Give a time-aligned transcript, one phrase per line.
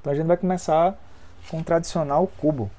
[0.00, 0.98] Então a gente vai começar
[1.50, 2.70] com o tradicional cubo.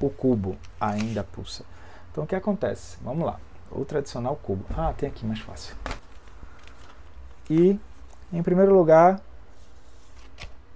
[0.00, 1.64] O cubo ainda pulsa.
[2.12, 2.98] Então o que acontece?
[3.02, 3.40] Vamos lá.
[3.70, 4.64] O tradicional cubo.
[4.76, 5.74] Ah, tem aqui mais fácil.
[7.48, 7.78] E
[8.32, 9.20] em primeiro lugar,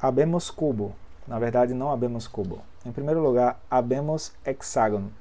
[0.00, 0.94] abemos cubo.
[1.26, 2.62] Na verdade, não abemos cubo.
[2.86, 5.12] Em primeiro lugar, abemos hexágono.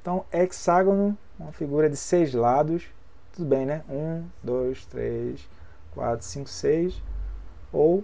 [0.00, 2.86] Então, hexágono, uma figura de seis lados.
[3.34, 3.84] Tudo bem, né?
[3.88, 5.46] Um, dois, três,
[5.92, 7.02] quatro, cinco, seis.
[7.70, 8.02] Ou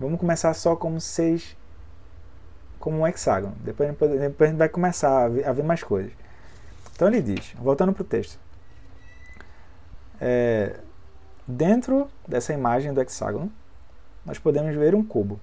[0.00, 1.56] vamos começar só como seis,
[2.78, 3.54] como um hexágono.
[3.60, 6.10] Depois, depois a gente vai começar a ver, a ver mais coisas.
[6.94, 8.38] Então ele diz, voltando para o texto.
[10.20, 10.76] É,
[11.46, 13.52] dentro dessa imagem do hexágono,
[14.24, 15.38] nós podemos ver um cubo.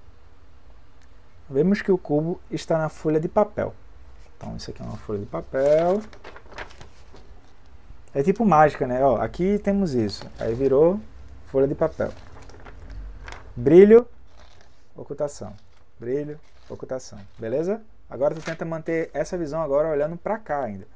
[1.49, 3.73] Vemos que o cubo está na folha de papel.
[4.35, 6.01] Então, isso aqui é uma folha de papel.
[8.13, 9.03] É tipo mágica, né?
[9.03, 10.25] Ó, aqui temos isso.
[10.39, 10.99] Aí virou
[11.47, 12.11] folha de papel.
[13.55, 14.07] Brilho,
[14.97, 15.53] ocultação.
[15.99, 17.19] Brilho, ocultação.
[17.37, 17.81] Beleza?
[18.09, 20.87] Agora tu tenta manter essa visão agora olhando para cá ainda.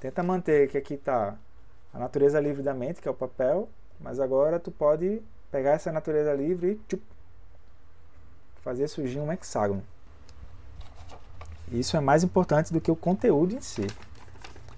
[0.00, 1.36] Tenta manter que aqui está
[1.92, 3.68] a natureza livre da mente, que é o papel,
[4.00, 7.02] mas agora tu pode pegar essa natureza livre e tchup,
[8.62, 9.82] fazer surgir um hexágono.
[11.70, 13.86] Isso é mais importante do que o conteúdo em si.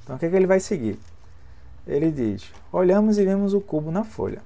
[0.03, 0.98] Então, o que, é que ele vai seguir?
[1.86, 4.42] Ele diz: Olhamos e vemos o cubo na folha.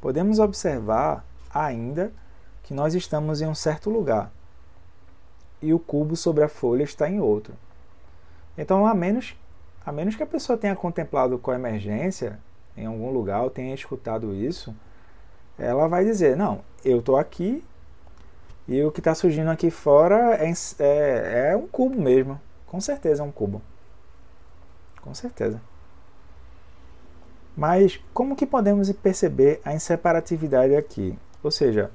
[0.00, 2.12] Podemos observar ainda
[2.62, 4.32] que nós estamos em um certo lugar
[5.62, 7.54] e o cubo sobre a folha está em outro.
[8.56, 9.34] Então, a menos,
[9.84, 12.38] a menos que a pessoa tenha contemplado com a emergência
[12.76, 14.74] em algum lugar ou tenha escutado isso,
[15.58, 17.64] ela vai dizer: Não, eu estou aqui
[18.66, 22.40] e o que está surgindo aqui fora é, é, é um cubo mesmo.
[22.66, 23.60] Com certeza é um cubo.
[25.00, 25.60] Com certeza.
[27.56, 31.18] Mas como que podemos perceber a inseparatividade aqui?
[31.42, 31.90] Ou seja,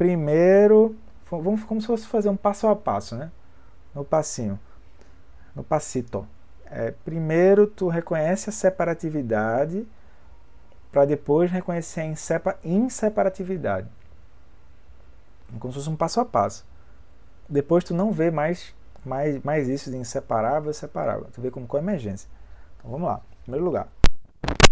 [0.00, 0.96] primeiro,
[1.30, 3.30] vamos como se fosse fazer um passo a passo, né?
[3.94, 4.58] No passinho,
[5.54, 6.26] no passito.
[6.64, 9.86] É, primeiro tu reconhece a separatividade
[10.90, 13.88] para depois reconhecer a inseparatividade
[15.58, 16.66] como se fosse um passo a passo.
[17.46, 18.74] Depois tu não vê mais,
[19.04, 21.26] mais, mais isso de inseparável e separável.
[21.30, 22.26] Tu vê como coemergência.
[22.78, 23.20] Então vamos lá.
[23.40, 23.88] Em primeiro lugar,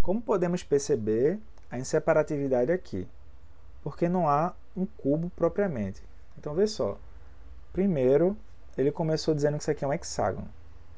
[0.01, 1.39] como podemos perceber
[1.71, 3.07] a inseparatividade aqui?
[3.83, 6.03] Porque não há um cubo propriamente.
[6.39, 6.99] Então vê só.
[7.73, 8.37] Primeiro,
[8.77, 10.49] ele começou dizendo que isso aqui é um hexágono.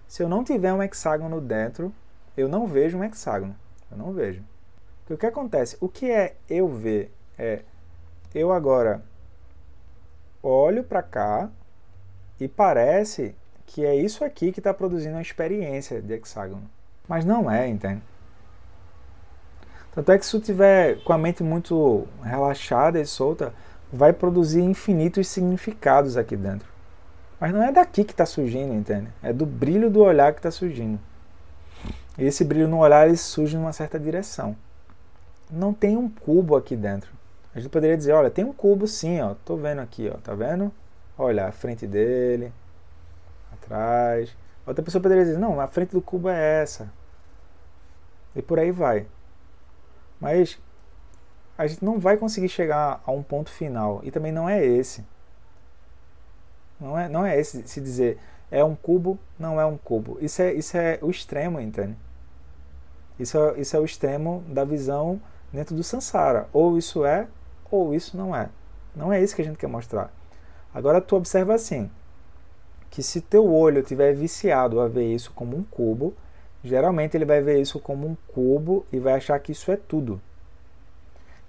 [0.06, 1.92] Se eu não tiver um hexágono dentro,
[2.36, 3.56] eu não vejo um hexágono.
[3.90, 4.42] Eu não vejo.
[5.00, 5.76] Porque o que acontece?
[5.80, 7.12] O que é eu ver?
[7.38, 7.62] É
[8.34, 9.02] eu agora
[10.42, 11.50] olho para cá
[12.38, 13.34] e parece
[13.66, 16.62] que é isso aqui que está produzindo a experiência de hexágono.
[17.08, 18.02] Mas não é, entende?
[19.92, 23.52] Tanto é que se tu tiver com a mente muito relaxada e solta,
[23.92, 26.68] vai produzir infinitos significados aqui dentro.
[27.40, 29.08] Mas não é daqui que está surgindo, entende?
[29.22, 31.00] É do brilho do olhar que está surgindo.
[32.18, 34.54] E esse brilho no olhar ele surge numa certa direção.
[35.50, 37.10] Não tem um cubo aqui dentro.
[37.54, 40.34] A gente poderia dizer, olha, tem um cubo sim, ó, tô vendo aqui, ó, tá
[40.34, 40.70] vendo?
[41.18, 42.52] Olha, a frente dele,
[43.52, 44.36] atrás.
[44.66, 46.92] Outra pessoa poderia dizer, não, a frente do cubo é essa.
[48.36, 49.06] E por aí vai.
[50.20, 50.58] Mas
[51.60, 54.00] a gente não vai conseguir chegar a um ponto final.
[54.02, 55.04] E também não é esse.
[56.80, 58.18] Não é, não é esse se dizer
[58.50, 60.16] é um cubo, não é um cubo.
[60.22, 61.94] Isso é, isso é o extremo, entende?
[63.18, 65.20] Isso é, isso é o extremo da visão
[65.52, 66.48] dentro do Sansara.
[66.50, 67.28] Ou isso é,
[67.70, 68.48] ou isso não é.
[68.96, 70.10] Não é isso que a gente quer mostrar.
[70.72, 71.90] Agora tu observa assim,
[72.88, 76.14] que se teu olho tiver viciado a ver isso como um cubo,
[76.64, 80.22] geralmente ele vai ver isso como um cubo e vai achar que isso é tudo.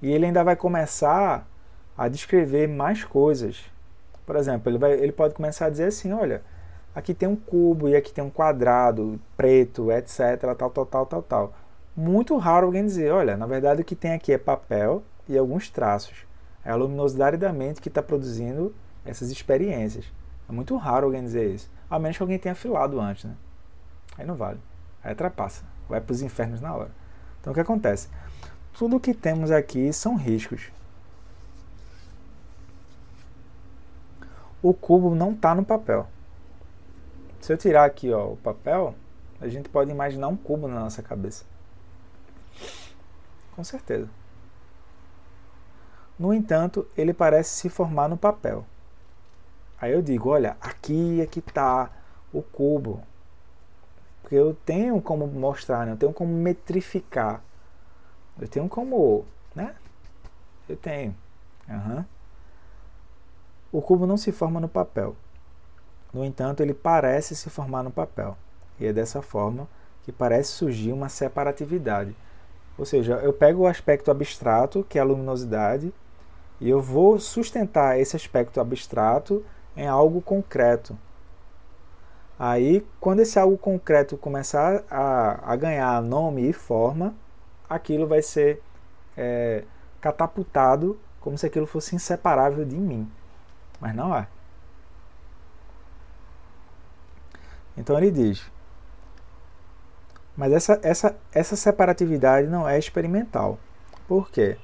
[0.02, 1.48] E ele ainda vai começar
[1.98, 3.64] a descrever mais coisas.
[4.26, 6.42] Por exemplo, ele, vai, ele pode começar a dizer assim, olha,
[6.96, 11.22] aqui tem um cubo e aqui tem um quadrado preto, etc, tal, tal, tal, tal,
[11.22, 11.54] tal.
[11.96, 15.70] Muito raro alguém dizer, olha, na verdade o que tem aqui é papel e alguns
[15.70, 16.26] traços.
[16.64, 18.74] É a luminosidade da mente que está produzindo
[19.06, 20.06] essas experiências.
[20.48, 21.70] É muito raro alguém dizer isso.
[21.90, 23.36] A menos que alguém tenha filado antes, né?
[24.18, 24.60] Aí não vale.
[25.04, 25.64] Aí trapassa.
[25.90, 26.92] Vai para os infernos na hora.
[27.40, 28.08] Então o que acontece?
[28.74, 30.72] Tudo que temos aqui são riscos.
[34.62, 36.08] O cubo não está no papel.
[37.40, 38.94] Se eu tirar aqui ó, o papel,
[39.40, 41.44] a gente pode imaginar um cubo na nossa cabeça.
[43.56, 44.08] Com certeza.
[46.18, 48.64] No entanto, ele parece se formar no papel.
[49.80, 51.90] Aí eu digo, olha, aqui é que está
[52.32, 53.02] o cubo.
[54.22, 55.94] Porque eu tenho como mostrar, né?
[55.94, 57.44] eu tenho como metrificar.
[58.40, 59.26] Eu tenho como,
[59.56, 59.76] né?
[60.68, 61.16] Eu tenho.
[61.68, 62.06] Uhum.
[63.72, 65.16] O cubo não se forma no papel.
[66.14, 68.38] No entanto, ele parece se formar no papel.
[68.80, 69.68] E é dessa forma
[70.04, 72.16] que parece surgir uma separatividade.
[72.78, 75.94] Ou seja, eu pego o aspecto abstrato, que é a luminosidade,
[76.60, 79.46] e eu vou sustentar esse aspecto abstrato
[79.76, 80.98] em algo concreto.
[82.38, 87.14] Aí, quando esse algo concreto começar a, a ganhar nome e forma,
[87.72, 88.62] aquilo vai ser
[89.16, 89.64] é,
[90.00, 93.10] catapultado como se aquilo fosse inseparável de mim.
[93.80, 94.28] Mas não é.
[97.78, 98.52] Então ele diz:
[100.36, 103.58] mas essa, essa, essa separatividade não é experimental.
[104.08, 104.58] Por quê?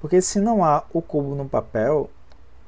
[0.00, 2.10] Porque se não há o cubo no papel,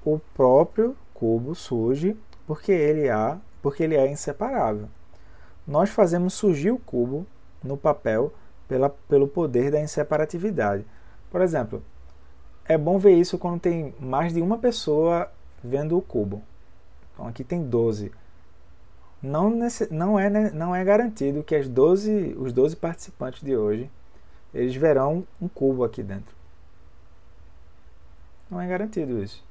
[0.04, 2.16] o próprio cubo surge
[2.46, 4.88] porque ele, há, porque ele é inseparável.
[5.66, 7.26] Nós fazemos surgir o cubo
[7.62, 8.32] no papel
[8.74, 10.84] pela, pelo poder da inseparatividade.
[11.30, 11.80] Por exemplo,
[12.64, 15.30] é bom ver isso quando tem mais de uma pessoa
[15.62, 16.42] vendo o cubo.
[17.12, 18.10] Então aqui tem 12
[19.22, 19.48] não,
[19.90, 23.88] não, é, não é garantido que as 12, os 12 participantes de hoje
[24.52, 26.34] eles verão um cubo aqui dentro.
[28.50, 29.42] Não é garantido isso.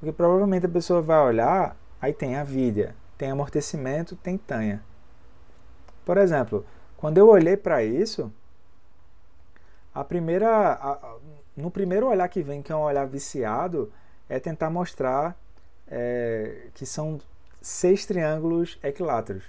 [0.00, 4.82] Porque provavelmente a pessoa vai olhar, aí tem a vidia, tem amortecimento, tem tanha.
[6.04, 6.66] Por exemplo,
[7.04, 8.32] quando eu olhei para isso,
[9.94, 11.16] a primeira, a,
[11.54, 13.92] no primeiro olhar que vem, que é um olhar viciado,
[14.26, 15.36] é tentar mostrar
[15.86, 17.20] é, que são
[17.60, 19.44] seis triângulos equiláteros,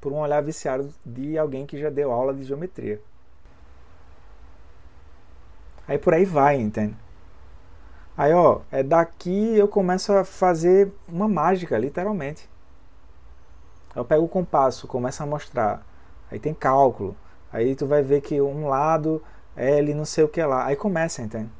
[0.00, 3.00] por um olhar viciado de alguém que já deu aula de geometria.
[5.88, 6.96] Aí por aí vai, entende?
[8.16, 12.48] Aí, ó, é daqui eu começo a fazer uma mágica, literalmente.
[13.92, 15.84] Eu pego o compasso, começo a mostrar.
[16.30, 17.16] Aí tem cálculo.
[17.52, 19.22] Aí tu vai ver que um lado
[19.56, 20.66] é L não sei o que lá.
[20.66, 21.50] Aí começa, entende?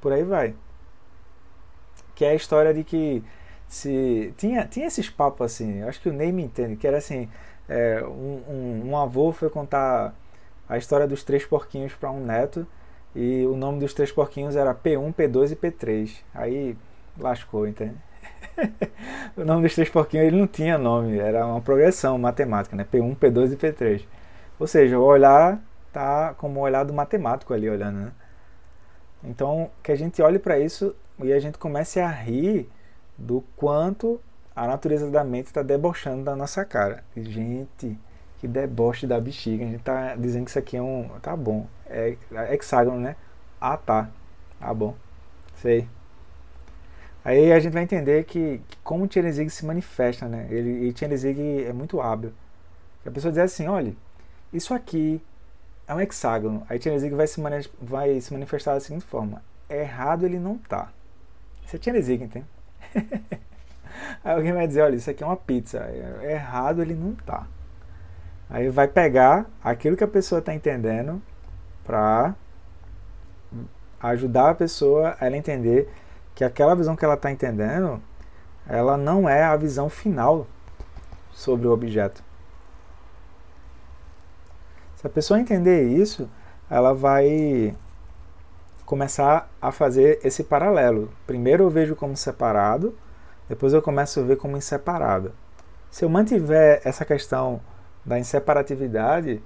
[0.00, 0.54] Por aí vai.
[2.14, 3.22] Que é a história de que
[3.68, 7.28] se tinha, tinha esses papos assim, acho que o Ney me entende, que era assim,
[7.68, 10.14] é, um, um, um, avô foi contar
[10.68, 12.66] a história dos três porquinhos para um neto
[13.14, 16.22] e o nome dos três porquinhos era P1, P2 e P3.
[16.34, 16.76] Aí
[17.18, 17.96] lascou, entende?
[19.36, 22.86] o nome dos três porquinhos ele não tinha nome, era uma progressão matemática, né?
[22.90, 24.04] P1, P2 e P3.
[24.58, 25.60] Ou seja, o olhar
[25.92, 28.12] tá como o olhar do matemático ali olhando, né?
[29.24, 32.68] Então, que a gente olhe para isso e a gente comece a rir
[33.16, 34.20] do quanto
[34.54, 37.02] a natureza da mente está debochando da nossa cara.
[37.16, 37.98] Gente,
[38.38, 39.64] que deboche da bexiga.
[39.64, 41.08] A gente está dizendo que isso aqui é um.
[41.20, 41.66] Tá bom.
[41.86, 42.16] É
[42.50, 43.16] hexágono, né?
[43.60, 44.08] Ah, tá.
[44.60, 44.94] Tá bom.
[45.56, 45.88] Sei.
[47.26, 50.46] Aí a gente vai entender que, que como o Tchernizig se manifesta, né?
[50.48, 52.32] Ele, e é muito hábil.
[53.04, 53.96] a pessoa diz assim: olha,
[54.52, 55.20] isso aqui
[55.88, 56.64] é um hexágono.
[56.68, 57.42] Aí Tchernizig vai se,
[57.82, 60.92] vai se manifestar da seguinte forma: errado ele não tá.
[61.66, 62.46] Isso é Tchernizig, entende?
[64.22, 65.78] Aí alguém vai dizer, olha, isso aqui é uma pizza.
[65.78, 67.48] É, errado ele não tá.
[68.48, 71.20] Aí vai pegar aquilo que a pessoa está entendendo
[71.84, 72.36] para
[74.00, 75.92] ajudar a pessoa a ela entender
[76.36, 78.00] que aquela visão que ela está entendendo,
[78.68, 80.46] ela não é a visão final
[81.32, 82.22] sobre o objeto.
[84.96, 86.28] Se a pessoa entender isso,
[86.68, 87.74] ela vai
[88.84, 91.10] começar a fazer esse paralelo.
[91.26, 92.94] Primeiro eu vejo como separado,
[93.48, 95.32] depois eu começo a ver como inseparável.
[95.90, 97.62] Se eu mantiver essa questão
[98.04, 99.42] da inseparatividade,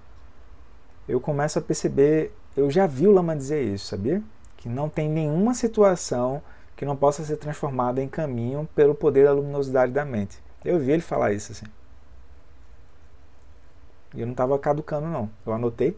[1.08, 4.20] eu começo a perceber, eu já vi o Lama dizer isso, sabia?
[4.56, 6.42] Que não tem nenhuma situação
[6.80, 10.42] que não possa ser transformada em caminho pelo poder da luminosidade da mente.
[10.64, 11.66] Eu vi ele falar isso assim.
[14.14, 15.94] E eu não estava caducando não, eu anotei.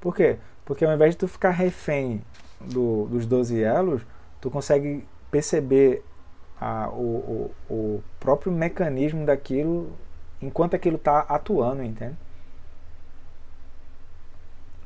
[0.00, 0.36] Por quê?
[0.64, 2.24] Porque ao invés de tu ficar refém
[2.60, 4.02] do, dos 12 elos,
[4.40, 6.04] tu consegue perceber
[6.60, 9.92] a, o, o, o próprio mecanismo daquilo
[10.42, 12.16] enquanto aquilo está atuando, entende?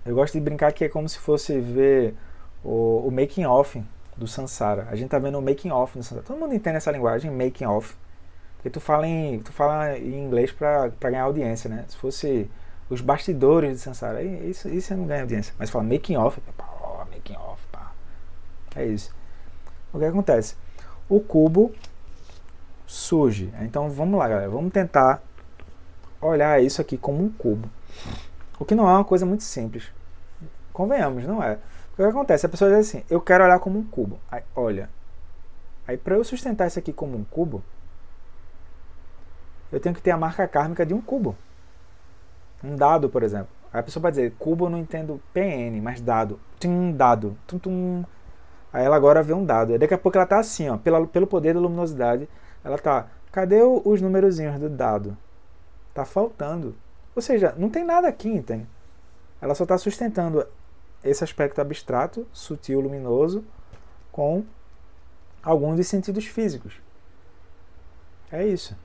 [0.05, 2.15] Eu gosto de brincar que é como se fosse ver
[2.63, 3.83] o, o making off
[4.17, 4.87] do Sansara.
[4.91, 6.27] A gente tá vendo o making off do Sansara.
[6.27, 7.97] Todo mundo entende essa linguagem, making off.
[8.57, 11.85] Porque tu fala em, tu fala em inglês para ganhar audiência, né?
[11.89, 12.51] Se fosse
[12.89, 14.23] os bastidores de Sansara.
[14.23, 15.55] Isso, isso não ganha audiência.
[15.59, 17.93] Mas fala making off, pá, making off, pá.
[18.77, 19.15] É isso.
[19.93, 20.57] O que acontece?
[21.09, 21.73] O cubo
[22.87, 23.53] surge.
[23.61, 24.49] Então vamos lá, galera.
[24.49, 25.23] Vamos tentar
[26.21, 27.69] olhar isso aqui como um cubo.
[28.59, 29.85] O que não é uma coisa muito simples.
[30.73, 31.59] Convenhamos, não é.
[31.95, 32.47] O que acontece?
[32.47, 34.19] A pessoa diz assim: eu quero olhar como um cubo.
[34.31, 34.91] Aí, olha.
[35.87, 37.63] Aí para eu sustentar isso aqui como um cubo,
[39.73, 41.37] eu tenho que ter a marca kármica de um cubo
[42.65, 43.49] um dado, por exemplo.
[43.73, 46.41] Aí a pessoa vai dizer, cubo eu não entendo PN, mas dado.
[46.65, 47.37] Um dado.
[47.47, 48.05] Tum, tum.
[48.73, 49.73] Aí ela agora vê um dado.
[49.73, 52.29] Aí daqui a pouco ela tá assim, ó, pela, pelo poder da luminosidade,
[52.65, 55.17] ela tá, cadê os númerozinhos do dado?
[55.93, 56.75] Tá faltando.
[57.15, 58.67] Ou seja, não tem nada aqui, entende?
[59.41, 60.45] Ela só está sustentando
[61.05, 63.45] esse aspecto abstrato, sutil, luminoso,
[64.11, 64.45] com
[65.43, 66.75] alguns dos sentidos físicos.
[68.33, 68.77] É isso.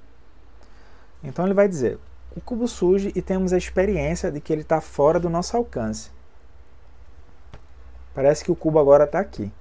[1.24, 1.98] Então ele vai dizer:
[2.36, 6.12] o cubo surge e temos a experiência de que ele está fora do nosso alcance.
[8.14, 9.52] Parece que o cubo agora está aqui.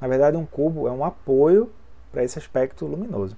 [0.00, 1.72] Na verdade, um cubo é um apoio
[2.12, 3.36] para esse aspecto luminoso.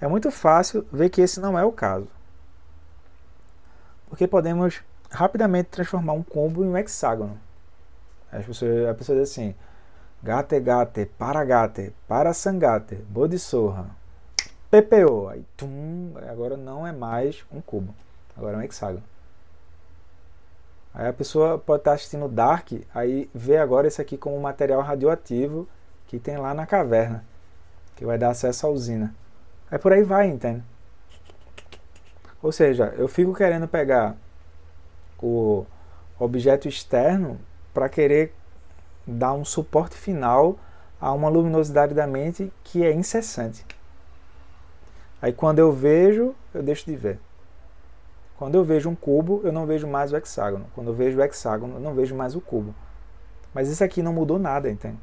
[0.00, 2.08] É muito fácil ver que esse não é o caso.
[4.08, 7.38] Porque podemos rapidamente transformar um combo em um hexágono.
[8.32, 9.54] As pessoas, a pessoa diz assim:
[10.22, 13.86] gate gate, para gate, para sangate, bodhisorra,
[14.70, 15.28] PPO.
[15.28, 17.94] Aí, tum, agora não é mais um cubo,
[18.36, 19.02] agora é um hexágono.
[20.92, 25.68] Aí a pessoa pode estar assistindo Dark, aí vê agora esse aqui como material radioativo
[26.08, 27.24] que tem lá na caverna,
[27.94, 29.14] que vai dar acesso à usina.
[29.70, 30.64] Aí por aí vai, entende?
[32.42, 34.16] Ou seja, eu fico querendo pegar
[35.26, 35.66] o
[36.18, 37.38] objeto externo
[37.72, 38.34] para querer
[39.06, 40.58] dar um suporte final
[41.00, 43.64] a uma luminosidade da mente que é incessante.
[45.22, 47.18] Aí quando eu vejo, eu deixo de ver.
[48.36, 50.66] Quando eu vejo um cubo, eu não vejo mais o hexágono.
[50.74, 52.74] Quando eu vejo o hexágono, eu não vejo mais o cubo.
[53.52, 54.98] Mas isso aqui não mudou nada, entende?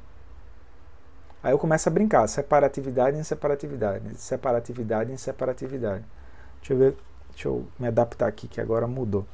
[1.43, 6.03] Aí eu começo a brincar, separatividade em separatividade, separatividade em separatividade.
[6.59, 6.97] Deixa eu ver,
[7.29, 9.25] deixa eu me adaptar aqui que agora mudou.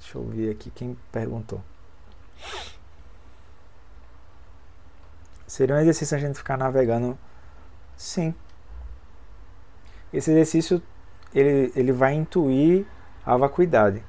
[0.00, 1.60] Deixa eu ver aqui quem perguntou.
[5.46, 7.18] Seria um exercício a gente ficar navegando?
[7.96, 8.34] Sim.
[10.12, 10.82] Esse exercício
[11.34, 12.86] ele, ele vai intuir
[13.24, 14.02] a vacuidade.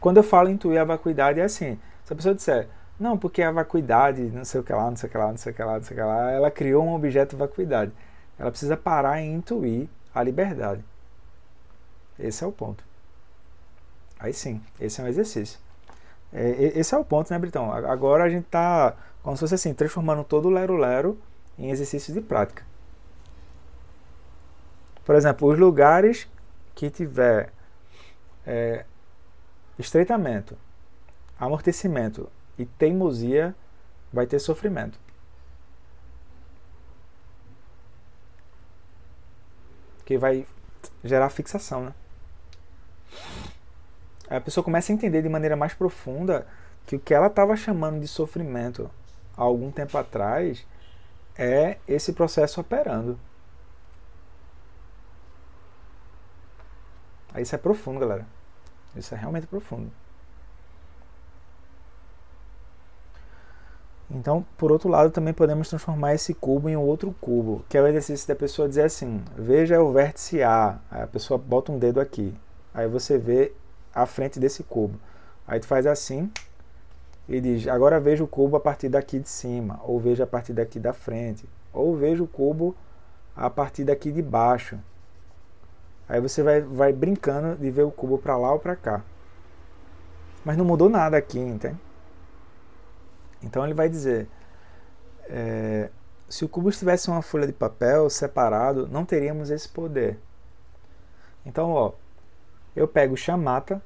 [0.00, 3.50] Quando eu falo intuir a vacuidade, é assim: se a pessoa disser, não, porque a
[3.50, 5.62] vacuidade, não sei o que lá, não sei o que lá, não sei o que
[5.62, 7.92] lá, não sei o que lá, ela criou um objeto vacuidade.
[8.38, 10.84] Ela precisa parar e intuir a liberdade.
[12.18, 12.82] Esse é o ponto.
[14.18, 15.58] Aí sim, esse é um exercício.
[16.32, 17.72] É, esse é o ponto, né, Britão?
[17.72, 21.18] Agora a gente está, como se fosse assim, transformando todo o lero-lero
[21.58, 22.64] em exercício de prática.
[25.04, 26.28] Por exemplo, os lugares
[26.74, 27.52] que tiver
[28.46, 28.84] é,
[29.78, 30.56] estreitamento,
[31.38, 33.54] amortecimento e teimosia,
[34.12, 34.98] vai ter sofrimento.
[40.04, 40.46] Que vai
[41.04, 41.94] gerar fixação, né?
[44.36, 46.46] A pessoa começa a entender de maneira mais profunda
[46.86, 48.90] que o que ela estava chamando de sofrimento
[49.36, 50.66] há algum tempo atrás
[51.36, 53.18] é esse processo operando.
[57.36, 58.26] Isso é profundo, galera.
[58.94, 59.92] Isso é realmente profundo.
[64.10, 67.86] Então, por outro lado, também podemos transformar esse cubo em outro cubo, que é o
[67.86, 70.78] exercício da pessoa dizer assim: veja o vértice A.
[70.90, 72.34] Aí a pessoa bota um dedo aqui.
[72.72, 73.52] Aí você vê
[73.96, 75.00] à frente desse cubo.
[75.48, 76.30] Aí tu faz assim
[77.26, 80.52] e diz: agora veja o cubo a partir daqui de cima, ou veja a partir
[80.52, 82.76] daqui da frente, ou veja o cubo
[83.34, 84.78] a partir daqui de baixo.
[86.08, 89.02] Aí você vai, vai brincando de ver o cubo para lá ou para cá.
[90.44, 91.78] Mas não mudou nada aqui, entende?
[93.42, 94.28] Então ele vai dizer:
[95.24, 95.90] é,
[96.28, 100.18] se o cubo estivesse uma folha de papel separado, não teríamos esse poder.
[101.44, 101.92] Então, ó,
[102.76, 103.82] eu pego chamata,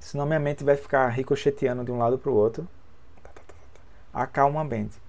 [0.00, 2.66] senão minha mente vai ficar ricocheteando de um lado para o outro.
[4.12, 5.00] Acalma a mente.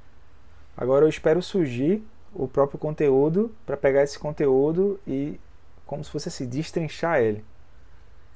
[0.76, 5.40] Agora eu espero surgir o próprio conteúdo para pegar esse conteúdo e,
[5.86, 7.44] como se fosse assim, destrinchar ele.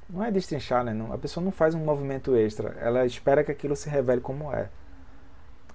[0.08, 0.96] Não é destrinchar, né?
[1.12, 2.70] A pessoa não faz um movimento extra.
[2.80, 4.70] Ela espera que aquilo se revele como é.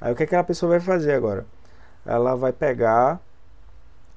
[0.01, 1.46] Aí o que, é que a pessoa vai fazer agora?
[2.06, 3.22] Ela vai pegar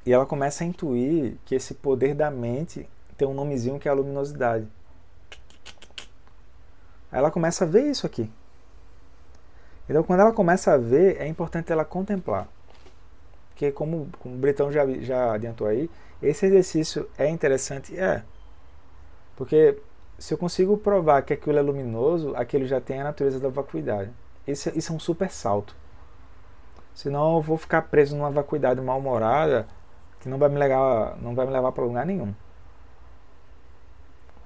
[0.06, 3.90] e ela começa a intuir que esse poder da mente tem um nomezinho que é
[3.90, 4.66] a luminosidade.
[7.11, 8.30] Aí ela começa a ver isso aqui.
[9.88, 12.49] Então, quando ela começa a ver, é importante ela contemplar.
[13.50, 15.88] Porque, como, como o Bretão já, já adiantou aí,
[16.20, 17.99] esse exercício é interessante?
[17.99, 18.23] É.
[19.37, 19.78] Porque
[20.18, 24.11] se eu consigo provar que aquilo é luminoso, aquilo já tem a natureza da vacuidade.
[24.46, 25.75] Esse, isso é um super salto.
[26.94, 29.66] Senão eu vou ficar preso numa vacuidade mal-humorada
[30.20, 32.35] que não vai me levar, não vai me levar para lugar nenhum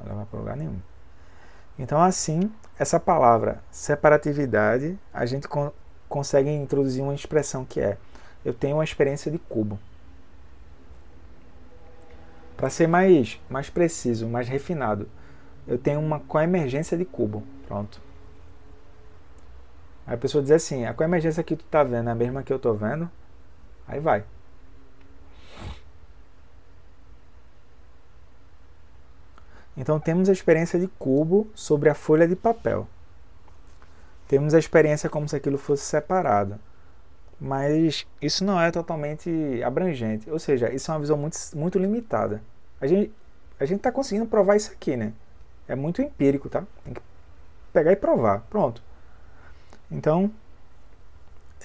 [0.00, 0.80] não levar para lugar nenhum.
[1.78, 5.71] Então, assim, essa palavra separatividade, a gente con
[6.09, 7.97] consegue introduzir uma expressão que é:
[8.45, 9.78] eu tenho uma experiência de cubo.
[12.57, 15.09] Para ser mais, mais preciso, mais refinado,
[15.66, 17.42] eu tenho uma coemergência de cubo.
[17.66, 18.00] Pronto.
[20.07, 22.52] Aí a pessoa diz assim, a coemergência que tu tá vendo é a mesma que
[22.52, 23.11] eu tô vendo?
[23.87, 24.25] Aí vai.
[29.77, 32.87] Então temos a experiência de cubo sobre a folha de papel.
[34.29, 36.59] Temos a experiência como se aquilo fosse separado.
[37.41, 40.29] Mas isso não é totalmente abrangente.
[40.31, 42.43] Ou seja, isso é uma visão muito, muito limitada.
[42.81, 43.12] A gente
[43.61, 45.12] a está conseguindo provar isso aqui, né?
[45.69, 46.65] É muito empírico, tá?
[46.83, 47.00] Tem que
[47.73, 48.41] pegar e provar.
[48.49, 48.83] Pronto.
[49.91, 50.31] Então,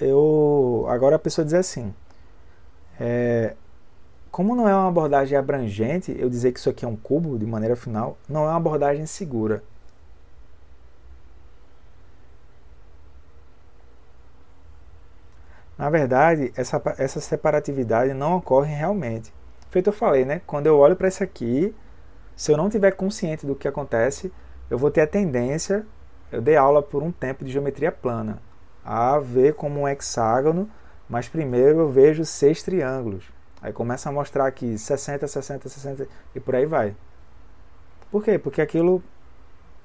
[0.02, 1.94] eu agora a pessoa diz assim:
[3.00, 3.56] é,
[4.36, 7.46] como não é uma abordagem abrangente, eu dizer que isso aqui é um cubo de
[7.46, 9.64] maneira final, não é uma abordagem segura.
[15.78, 19.34] Na verdade, essa, essa separatividade não ocorre realmente.
[19.70, 20.42] Feito eu falei, né?
[20.46, 21.74] Quando eu olho para isso aqui,
[22.36, 24.34] se eu não tiver consciente do que acontece,
[24.70, 25.86] eu vou ter a tendência
[26.30, 28.42] eu dei aula por um tempo de geometria plana,
[28.84, 30.70] a ver como um hexágono,
[31.08, 33.34] mas primeiro eu vejo seis triângulos.
[33.66, 36.96] Aí começa a mostrar aqui 60, 60, 60 e por aí vai.
[38.12, 38.38] Por quê?
[38.38, 39.02] Porque aquilo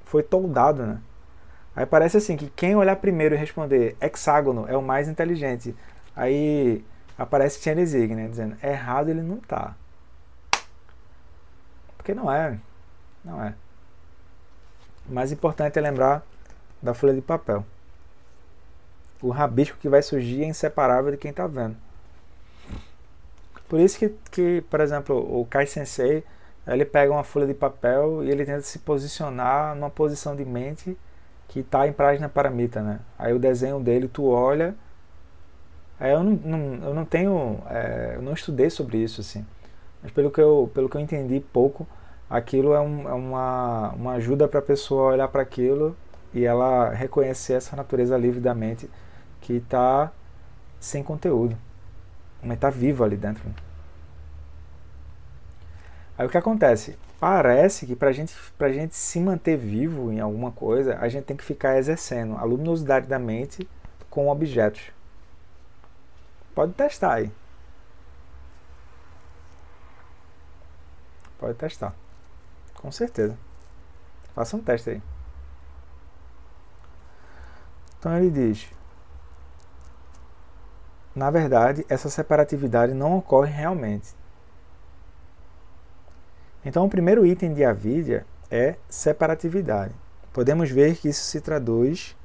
[0.04, 1.00] foi toldado, né?
[1.74, 5.74] Aí parece assim que quem olhar primeiro e responder hexágono é o mais inteligente.
[6.14, 6.84] Aí
[7.16, 8.28] aparece Chen Zig, né?
[8.28, 9.74] Dizendo, errado ele não tá.
[11.96, 12.58] Porque não é.
[13.24, 13.54] Não é.
[15.08, 16.22] O mais importante é lembrar
[16.82, 17.64] da folha de papel.
[19.22, 21.78] O rabisco que vai surgir é inseparável de quem está vendo.
[23.70, 26.24] Por isso que, que, por exemplo, o Kai Sensei,
[26.66, 30.98] ele pega uma folha de papel e ele tenta se posicionar numa posição de mente
[31.46, 32.98] que está em Prajna Paramita, né?
[33.16, 34.74] Aí o desenho dele, tu olha...
[36.00, 37.60] Aí eu não, não eu não tenho...
[37.70, 39.46] É, eu não estudei sobre isso, assim.
[40.02, 41.86] Mas pelo que eu, pelo que eu entendi pouco,
[42.28, 45.96] aquilo é, um, é uma, uma ajuda para a pessoa olhar para aquilo
[46.34, 48.90] e ela reconhecer essa natureza livre da mente
[49.40, 50.10] que está
[50.80, 51.56] sem conteúdo,
[52.42, 53.42] mas está viva ali dentro.
[56.16, 56.98] Aí o que acontece?
[57.18, 61.36] Parece que para gente, a gente se manter vivo em alguma coisa, a gente tem
[61.36, 63.68] que ficar exercendo a luminosidade da mente
[64.08, 64.90] com objetos.
[66.54, 67.32] Pode testar aí.
[71.38, 71.94] Pode testar.
[72.74, 73.36] Com certeza.
[74.34, 75.02] Faça um teste aí.
[77.98, 78.70] Então ele diz:
[81.20, 84.08] na verdade, essa separatividade não ocorre realmente.
[86.64, 89.94] Então, o primeiro item de avidia é separatividade.
[90.32, 92.16] Podemos ver que isso se traduz.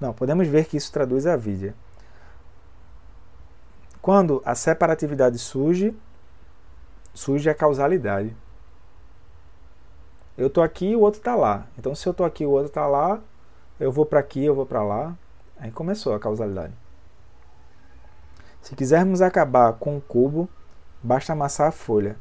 [0.00, 1.38] Não, podemos ver que isso traduz a.
[4.00, 5.94] Quando a separatividade surge,
[7.12, 8.34] surge a causalidade.
[10.38, 11.66] Eu estou aqui e o outro está lá.
[11.78, 13.20] Então, se eu estou aqui e o outro está lá,
[13.78, 15.14] eu vou para aqui, eu vou para lá.
[15.58, 16.81] Aí começou a causalidade.
[18.62, 20.48] Se quisermos acabar com o cubo,
[21.02, 22.16] basta amassar a folha.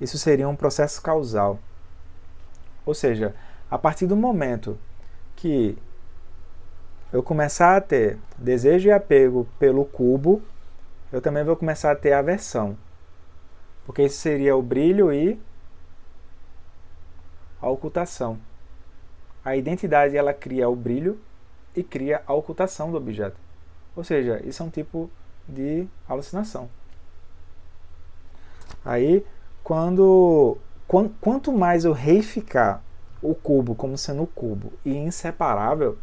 [0.00, 1.60] Isso seria um processo causal.
[2.84, 3.34] Ou seja,
[3.70, 4.76] a partir do momento
[5.36, 5.78] que
[7.12, 10.42] eu começar a ter desejo e apego pelo cubo,
[11.12, 12.76] eu também vou começar a ter aversão.
[13.86, 15.40] Porque isso seria o brilho e
[17.62, 18.38] a ocultação.
[19.44, 21.20] A identidade ela cria o brilho
[21.74, 23.36] e cria a ocultação do objeto.
[23.94, 25.08] Ou seja, isso é um tipo
[25.48, 26.68] de alucinação.
[28.84, 29.24] Aí,
[29.62, 30.58] quando
[31.20, 32.82] quanto mais eu reificar
[33.20, 35.98] o cubo como sendo o cubo e inseparável,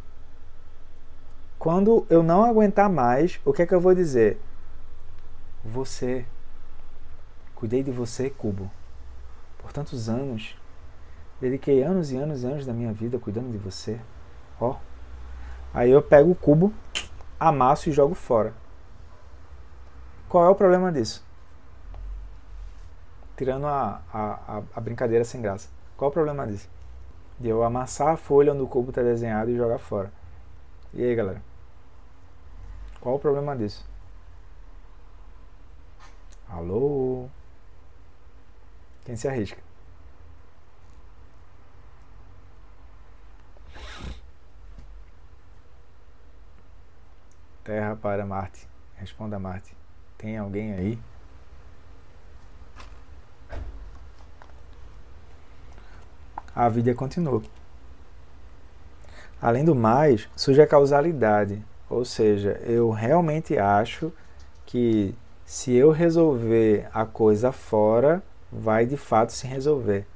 [1.57, 4.39] quando eu não aguentar mais, o que é que eu vou dizer?
[5.63, 6.25] Você,
[7.55, 8.69] cuidei de você, cubo,
[9.57, 10.55] por tantos anos,
[11.39, 13.99] Dediquei anos e anos e anos da minha vida cuidando de você.
[14.59, 14.77] Ó.
[15.73, 16.73] Aí eu pego o cubo,
[17.37, 18.53] amasso e jogo fora.
[20.35, 21.23] Qual é o problema disso?
[23.37, 25.69] Tirando a, a, a brincadeira sem graça.
[25.95, 26.69] Qual o problema disso?
[27.39, 30.11] De eu amassar a folha onde o cubo está desenhado e jogar fora.
[30.93, 31.41] E aí, galera?
[32.99, 33.87] Qual o problema disso?
[36.49, 37.29] Alô?
[39.05, 39.61] Quem se arrisca?
[47.63, 48.67] Terra para Marte.
[48.97, 49.84] Responda Marte.
[50.17, 50.99] Tem alguém aí?
[56.55, 57.43] A vida continuou.
[59.41, 64.11] Além do mais, surge a causalidade, ou seja, eu realmente acho
[64.65, 65.13] que
[65.45, 70.07] se eu resolver a coisa fora, vai de fato se resolver.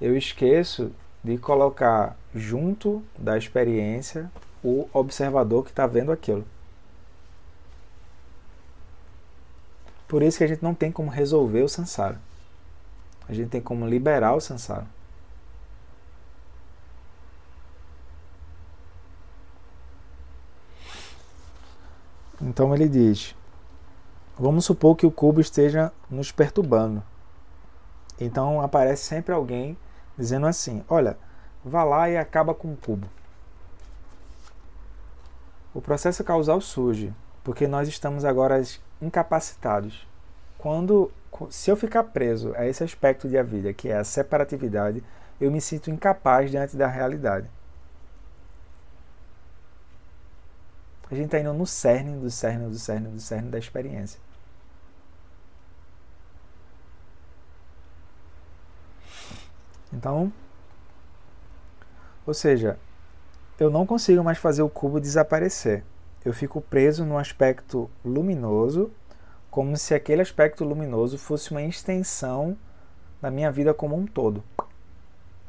[0.00, 0.90] Eu esqueço
[1.22, 4.30] de colocar junto da experiência
[4.64, 6.44] o observador que está vendo aquilo.
[10.10, 12.20] Por isso que a gente não tem como resolver o samsara.
[13.28, 14.84] A gente tem como liberar o samsara.
[22.42, 23.36] Então ele diz:
[24.36, 27.04] Vamos supor que o cubo esteja nos perturbando.
[28.18, 29.78] Então aparece sempre alguém
[30.18, 31.16] dizendo assim: Olha,
[31.64, 33.06] vá lá e acaba com o cubo.
[35.72, 38.60] O processo causal surge porque nós estamos agora
[39.00, 40.06] incapacitados.
[40.58, 41.10] Quando,
[41.50, 45.02] se eu ficar preso a esse aspecto da vida, que é a separatividade,
[45.40, 47.48] eu me sinto incapaz diante da realidade.
[51.10, 54.20] A gente está indo no cerne do cerne do cerne do cerne da experiência.
[59.92, 60.32] Então,
[62.24, 62.78] ou seja,
[63.58, 65.84] eu não consigo mais fazer o cubo desaparecer.
[66.24, 68.90] Eu fico preso no aspecto luminoso,
[69.50, 72.56] como se aquele aspecto luminoso fosse uma extensão
[73.20, 74.44] da minha vida como um todo.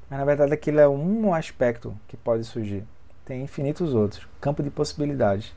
[0.09, 2.85] Mas na verdade aquilo é um aspecto que pode surgir.
[3.25, 4.27] Tem infinitos outros.
[4.39, 5.53] Campo de possibilidades.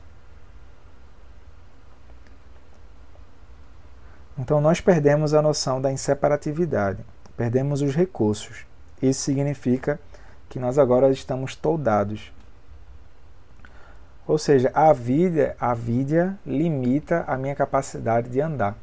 [4.37, 7.05] Então nós perdemos a noção da inseparatividade,
[7.37, 8.65] perdemos os recursos.
[9.01, 9.99] Isso significa
[10.49, 12.33] que nós agora estamos toldados.
[14.27, 18.75] Ou seja, a vida, a vida limita a minha capacidade de andar.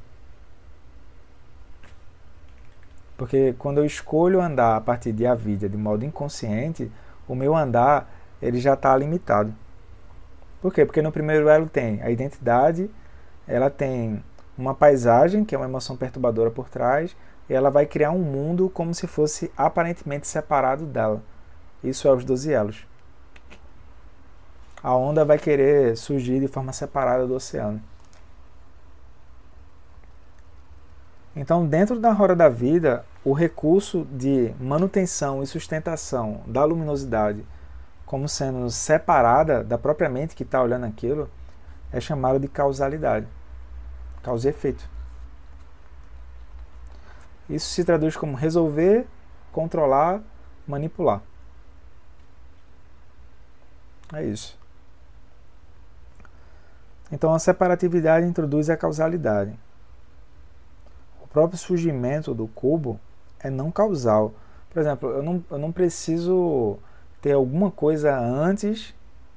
[3.16, 6.90] Porque quando eu escolho andar a partir de a vida de modo inconsciente,
[7.28, 8.08] o meu andar
[8.40, 9.54] ele já está limitado.
[10.60, 10.84] Por quê?
[10.84, 12.90] Porque no primeiro elo tem a identidade,
[13.46, 14.22] ela tem
[14.56, 17.16] uma paisagem, que é uma emoção perturbadora por trás,
[17.48, 21.22] e ela vai criar um mundo como se fosse aparentemente separado dela.
[21.82, 22.91] Isso é os 12 elos.
[24.82, 27.80] A onda vai querer surgir de forma separada do oceano.
[31.34, 37.46] Então, dentro da roda da vida, o recurso de manutenção e sustentação da luminosidade,
[38.04, 41.30] como sendo separada da própria mente que está olhando aquilo,
[41.90, 43.26] é chamado de causalidade
[44.22, 44.88] causa e efeito.
[47.50, 49.06] Isso se traduz como resolver,
[49.50, 50.22] controlar,
[50.66, 51.20] manipular.
[54.14, 54.61] É isso.
[57.12, 59.52] Então a separatividade introduz a causalidade.
[61.22, 62.98] O próprio surgimento do cubo
[63.38, 64.32] é não causal.
[64.70, 66.78] Por exemplo, eu não, eu não preciso
[67.20, 68.94] ter alguma coisa antes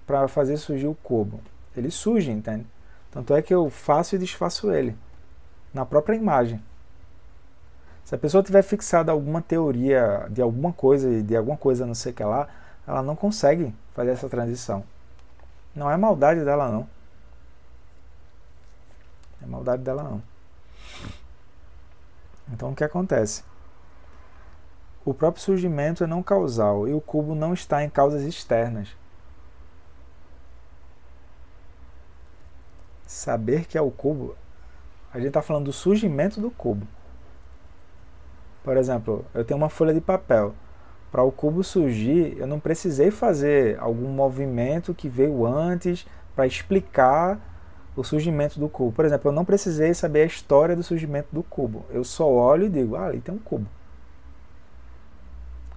[0.08, 1.42] para fazer surgir o cubo.
[1.76, 2.66] Ele surge, entende?
[3.12, 4.96] Tanto é que eu faço e desfaço ele
[5.74, 6.62] na própria imagem.
[8.06, 12.14] Se a pessoa tiver fixada alguma teoria de alguma coisa, de alguma coisa não sei
[12.14, 12.48] o que lá,
[12.88, 14.84] ela não consegue fazer essa transição.
[15.76, 16.95] Não é maldade dela não.
[19.46, 20.22] É maldade dela não.
[22.52, 23.44] Então o que acontece?
[25.06, 28.96] O próprio surgimento é não causal e o cubo não está em causas externas.
[33.16, 34.36] saber que é o cubo,
[35.14, 36.86] a gente está falando do surgimento do cubo.
[38.64, 40.54] Por exemplo, eu tenho uma folha de papel.
[41.12, 46.06] Para o cubo surgir, eu não precisei fazer algum movimento que veio antes
[46.36, 47.40] para explicar
[47.96, 48.92] o surgimento do cubo.
[48.92, 51.86] Por exemplo, eu não precisei saber a história do surgimento do cubo.
[51.90, 53.68] Eu só olho e digo, ah, ali tem um cubo.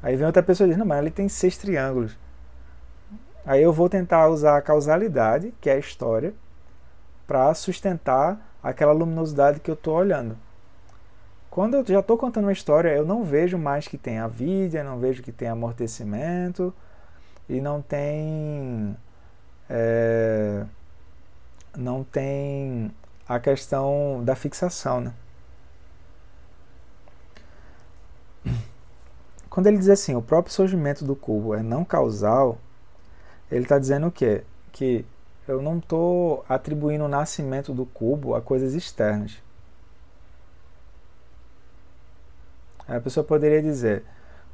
[0.02, 2.16] Aí vem outra pessoa e diz, não, mas ali tem seis triângulos.
[3.44, 6.34] Aí eu vou tentar usar a causalidade, que é a história,
[7.26, 10.36] para sustentar aquela luminosidade que eu estou olhando.
[11.50, 14.84] Quando eu já estou contando uma história, eu não vejo mais que tem a vida,
[14.84, 16.74] não vejo que tem amortecimento
[17.48, 18.96] e não tem
[19.68, 20.64] é,
[21.78, 22.90] não tem
[23.26, 25.14] a questão da fixação, né?
[29.48, 32.58] Quando ele diz assim, o próprio surgimento do cubo é não causal,
[33.50, 34.42] ele está dizendo o quê?
[34.72, 35.06] Que
[35.46, 39.38] eu não estou atribuindo o nascimento do cubo a coisas externas.
[42.86, 44.04] A pessoa poderia dizer: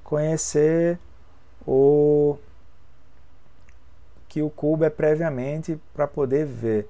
[0.02, 0.98] conhecer
[1.66, 2.36] o
[4.28, 6.88] que o cubo é previamente para poder ver.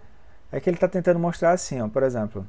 [0.55, 2.47] É que ele está tentando mostrar assim, ó, por exemplo,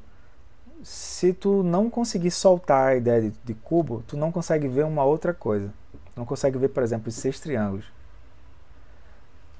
[0.82, 5.04] se tu não conseguir soltar a ideia de, de, cubo, tu não consegue ver uma
[5.04, 5.72] outra coisa.
[6.14, 7.86] Não consegue ver, por exemplo, os seis triângulos.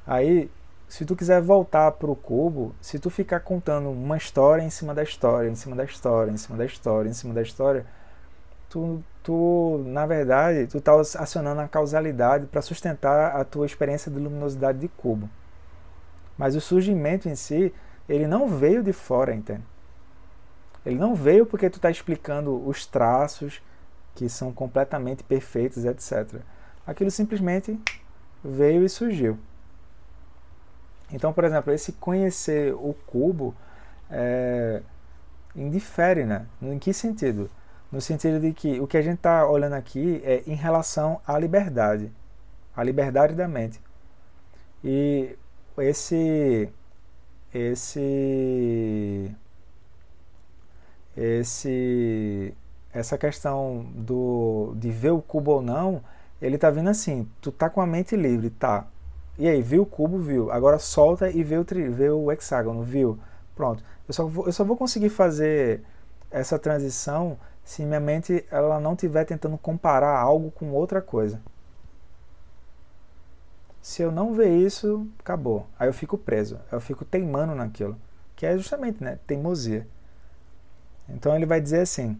[0.07, 0.51] Aí
[0.89, 4.95] se tu quiser voltar para o cubo, se tu ficar contando uma história em cima
[4.95, 7.85] da história, em cima da história, em cima da história, em cima da história,
[8.69, 14.11] tu tu, tu na verdade, tu está acionando a causalidade para sustentar a tua experiência
[14.11, 15.29] de luminosidade de cubo.
[16.39, 17.73] Mas o surgimento em si,
[18.09, 19.64] ele não veio de fora, entende?
[20.85, 23.61] Ele não veio porque tu está explicando os traços
[24.14, 26.40] que são completamente perfeitos, etc.
[26.87, 27.79] Aquilo simplesmente
[28.42, 29.38] veio e surgiu.
[31.12, 33.55] Então, por exemplo, esse conhecer o cubo
[34.11, 34.83] é,
[35.55, 36.47] indifere, né?
[36.62, 37.51] Em que sentido?
[37.90, 41.38] No sentido de que o que a gente está olhando aqui é em relação à
[41.38, 42.12] liberdade,
[42.77, 43.81] à liberdade da mente.
[44.85, 45.37] E
[45.79, 46.69] esse
[47.57, 49.35] esse
[51.16, 52.55] esse
[52.92, 56.03] essa questão do de ver o cubo ou não,
[56.40, 58.87] ele tá vindo assim, tu tá com a mente livre, tá?
[59.38, 60.51] E aí, viu o cubo, viu?
[60.51, 63.19] Agora solta e vê o, tri, vê o hexágono, viu?
[63.55, 63.85] Pronto.
[64.09, 65.83] Eu só, vou, eu só vou conseguir fazer
[66.31, 71.40] essa transição se minha mente ela não estiver tentando comparar algo com outra coisa.
[73.87, 75.64] Se eu não ver isso, acabou.
[75.79, 77.96] Aí eu fico preso, eu fico teimando naquilo,
[78.35, 79.87] que é justamente, né, teimosia.
[81.09, 82.18] Então ele vai dizer assim: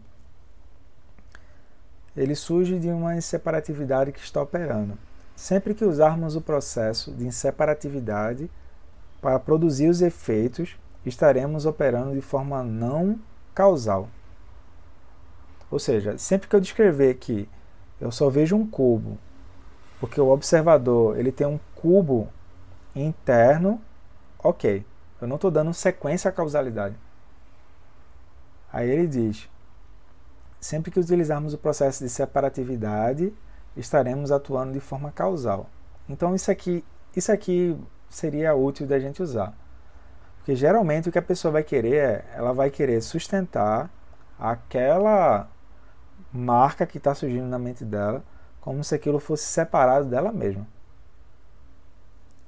[2.17, 4.97] ele surge de uma inseparatividade que está operando.
[5.35, 8.49] Sempre que usarmos o processo de inseparatividade
[9.21, 13.19] para produzir os efeitos, estaremos operando de forma não
[13.53, 14.09] causal.
[15.69, 17.49] Ou seja, sempre que eu descrever que
[18.01, 19.19] eu só vejo um cubo,
[20.01, 22.29] porque o observador ele tem um cubo
[22.95, 23.81] interno,
[24.39, 24.85] ok,
[25.21, 26.97] eu não estou dando sequência à causalidade.
[28.73, 29.49] Aí ele diz:
[30.61, 33.33] sempre que utilizarmos o processo de separatividade,
[33.77, 35.69] estaremos atuando de forma causal.
[36.09, 37.77] Então isso aqui, isso aqui
[38.09, 39.55] seria útil da gente usar.
[40.39, 43.91] Porque geralmente o que a pessoa vai querer é, ela vai querer sustentar
[44.39, 45.49] aquela
[46.33, 48.23] marca que está surgindo na mente dela,
[48.67, 50.67] como se aquilo fosse separado dela mesma.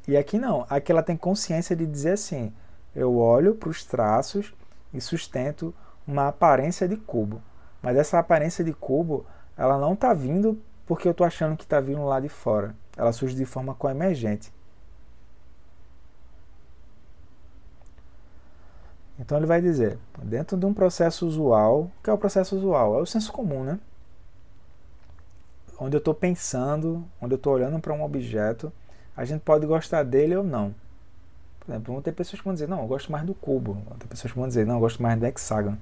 [0.09, 2.53] E aqui não, aqui ela tem consciência de dizer assim:
[2.93, 4.53] eu olho para os traços
[4.93, 5.73] e sustento
[6.05, 7.41] uma aparência de cubo.
[7.81, 9.25] Mas essa aparência de cubo,
[9.57, 12.75] ela não está vindo porque eu estou achando que está vindo lá de fora.
[12.97, 14.53] Ela surge de forma coemergente.
[19.21, 22.99] Então ele vai dizer, dentro de um processo usual, que é o processo usual?
[22.99, 23.79] É o senso comum, né?
[25.79, 28.73] Onde eu estou pensando, onde eu estou olhando para um objeto,
[29.17, 30.75] a gente pode gostar dele ou não.
[31.61, 33.75] Por exemplo, vão ter pessoas que vão dizer, não, eu gosto mais do cubo.
[33.89, 35.79] Vão ter pessoas que vão dizer, não, eu gosto mais do hexágono.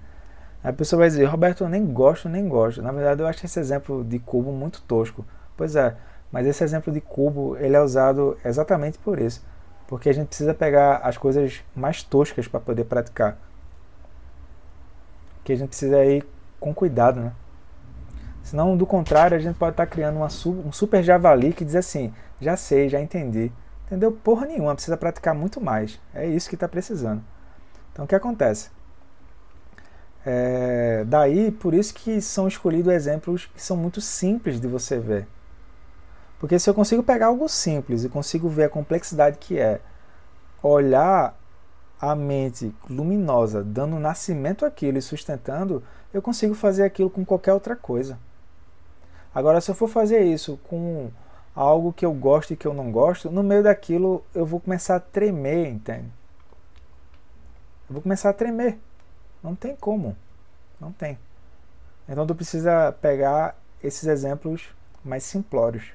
[0.63, 2.83] A pessoa vai dizer, Roberto, eu nem gosto, nem gosto.
[2.83, 5.25] Na verdade, eu acho esse exemplo de cubo muito tosco.
[5.57, 5.97] Pois é,
[6.33, 9.45] mas esse exemplo de cubo, ele é usado exatamente por isso.
[9.87, 13.39] Porque a gente precisa pegar as coisas mais toscas para poder praticar.
[15.45, 16.27] Que a gente precisa ir
[16.59, 17.33] com cuidado, né?
[18.47, 20.29] Senão, do contrário, a gente pode estar tá criando uma,
[20.65, 23.51] um super javali que diz assim, já sei, já entendi.
[23.87, 24.13] Entendeu?
[24.13, 25.99] Porra nenhuma, precisa praticar muito mais.
[26.15, 27.25] É isso que está precisando.
[27.93, 28.71] Então, o que acontece?
[30.25, 35.27] É, daí, por isso que são escolhidos exemplos que são muito simples de você ver.
[36.39, 39.81] Porque se eu consigo pegar algo simples e consigo ver a complexidade que é
[40.63, 41.37] olhar
[42.01, 45.83] a mente luminosa dando nascimento àquilo e sustentando,
[46.15, 48.17] eu consigo fazer aquilo com qualquer outra coisa.
[49.37, 51.11] Agora, se eu for fazer isso com
[51.55, 54.96] algo que eu gosto e que eu não gosto, no meio daquilo eu vou começar
[54.96, 56.11] a tremer, entende?
[57.87, 58.79] Eu vou começar a tremer.
[59.42, 60.16] Não tem como.
[60.81, 61.18] Não tem.
[62.09, 64.70] Então tu precisa pegar esses exemplos
[65.05, 65.92] mais simplórios.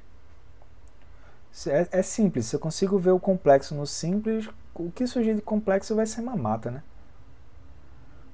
[1.66, 5.42] É, é, simples, se eu consigo ver o complexo no simples, o que surgir de
[5.42, 6.84] complexo vai ser mamata, né?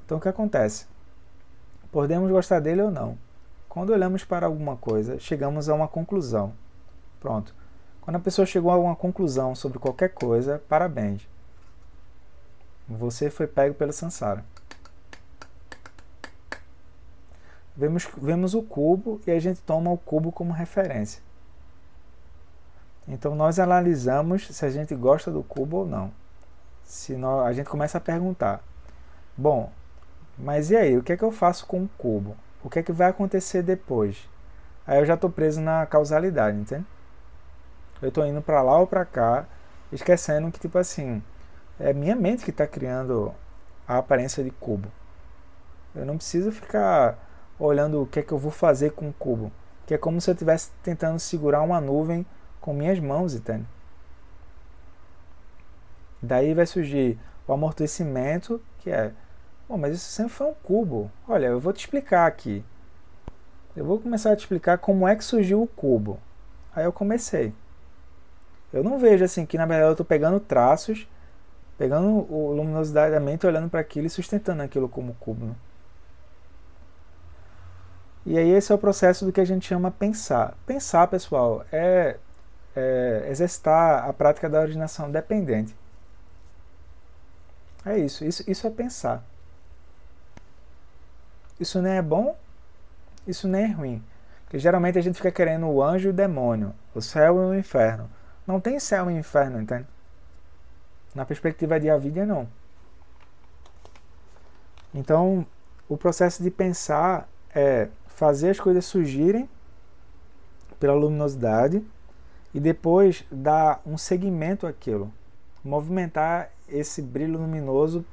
[0.05, 0.85] Então o que acontece?
[1.93, 3.17] Podemos gostar dele ou não.
[3.77, 6.51] Quando olhamos para alguma coisa, chegamos a uma conclusão.
[7.19, 7.53] Pronto.
[8.01, 11.29] Quando a pessoa chegou a uma conclusão sobre qualquer coisa, parabéns.
[12.89, 14.43] Você foi pego pelo Sansara.
[17.75, 21.21] Vemos, vemos o cubo e a gente toma o cubo como referência.
[23.07, 26.11] Então nós analisamos se a gente gosta do cubo ou não.
[26.83, 28.59] Se nós, a gente começa a perguntar:
[29.37, 29.71] bom,
[30.35, 32.35] mas e aí, o que é que eu faço com o cubo?
[32.67, 34.27] O que é que vai acontecer depois?
[34.85, 36.85] Aí eu já estou preso na causalidade, entende?
[38.01, 39.45] Eu estou indo para lá ou para cá,
[39.89, 41.23] esquecendo que, tipo assim,
[41.79, 43.33] é minha mente que está criando
[43.87, 44.91] a aparência de cubo.
[45.95, 47.17] Eu não preciso ficar
[47.57, 49.49] olhando o que é que eu vou fazer com o cubo.
[49.85, 52.25] Que é como se eu estivesse tentando segurar uma nuvem
[52.59, 53.65] com minhas mãos, entende?
[56.21, 59.13] Daí vai surgir o amortecimento, que é,
[59.67, 61.11] bom, mas isso sempre foi um cubo.
[61.27, 62.63] Olha, eu vou te explicar aqui.
[63.75, 66.19] eu vou começar a te explicar como é que surgiu o cubo.
[66.75, 67.53] Aí eu comecei.
[68.73, 71.07] Eu não vejo assim que na verdade eu estou pegando traços,
[71.77, 75.55] pegando o luminosidade da mente, olhando para aquilo e sustentando aquilo como cubo.
[78.25, 80.55] E aí esse é o processo do que a gente chama pensar.
[80.65, 82.17] Pensar, pessoal, é,
[82.75, 85.75] é exercitar a prática da originação dependente.
[87.85, 89.23] É isso, isso, isso é pensar.
[91.59, 92.37] Isso nem é bom,
[93.27, 94.03] isso nem é ruim.
[94.43, 97.59] Porque geralmente a gente fica querendo o anjo e o demônio, o céu e o
[97.59, 98.09] inferno.
[98.45, 99.85] Não tem céu e inferno, entende?
[101.13, 102.47] Na perspectiva de a vida, não.
[104.93, 105.45] Então,
[105.89, 109.49] o processo de pensar é fazer as coisas surgirem
[110.79, 111.83] pela luminosidade
[112.53, 115.11] e depois dar um segmento àquilo,
[115.63, 118.05] movimentar esse brilho luminoso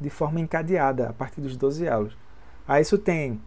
[0.00, 2.16] de forma encadeada a partir dos 12 elos.
[2.68, 3.40] Aí isso tem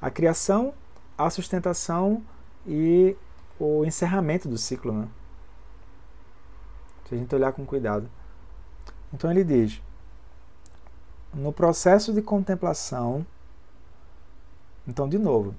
[0.00, 0.74] a criação,
[1.16, 2.22] a sustentação
[2.66, 3.16] e
[3.58, 4.92] o encerramento do ciclo.
[4.92, 5.08] Né?
[7.08, 8.08] Se a gente olhar com cuidado.
[9.12, 9.80] Então ele diz:
[11.32, 13.26] no processo de contemplação,
[14.86, 15.54] então, de novo,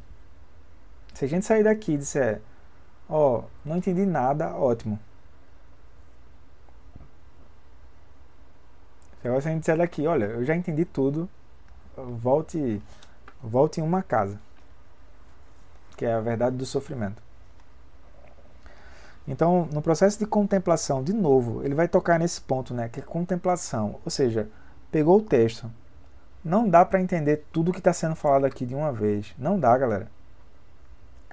[1.13, 2.41] se a gente sair daqui e disser,
[3.07, 4.99] ó, oh, não entendi nada, ótimo.
[9.21, 11.29] Se a gente disser daqui, olha, eu já entendi tudo,
[11.95, 12.81] volte,
[13.41, 14.39] volte em uma casa,
[15.95, 17.21] que é a verdade do sofrimento.
[19.27, 23.03] Então, no processo de contemplação, de novo, ele vai tocar nesse ponto, né, que é
[23.03, 24.49] contemplação, ou seja,
[24.91, 25.69] pegou o texto,
[26.43, 29.33] não dá para entender tudo que está sendo falado aqui de uma vez.
[29.37, 30.07] Não dá, galera.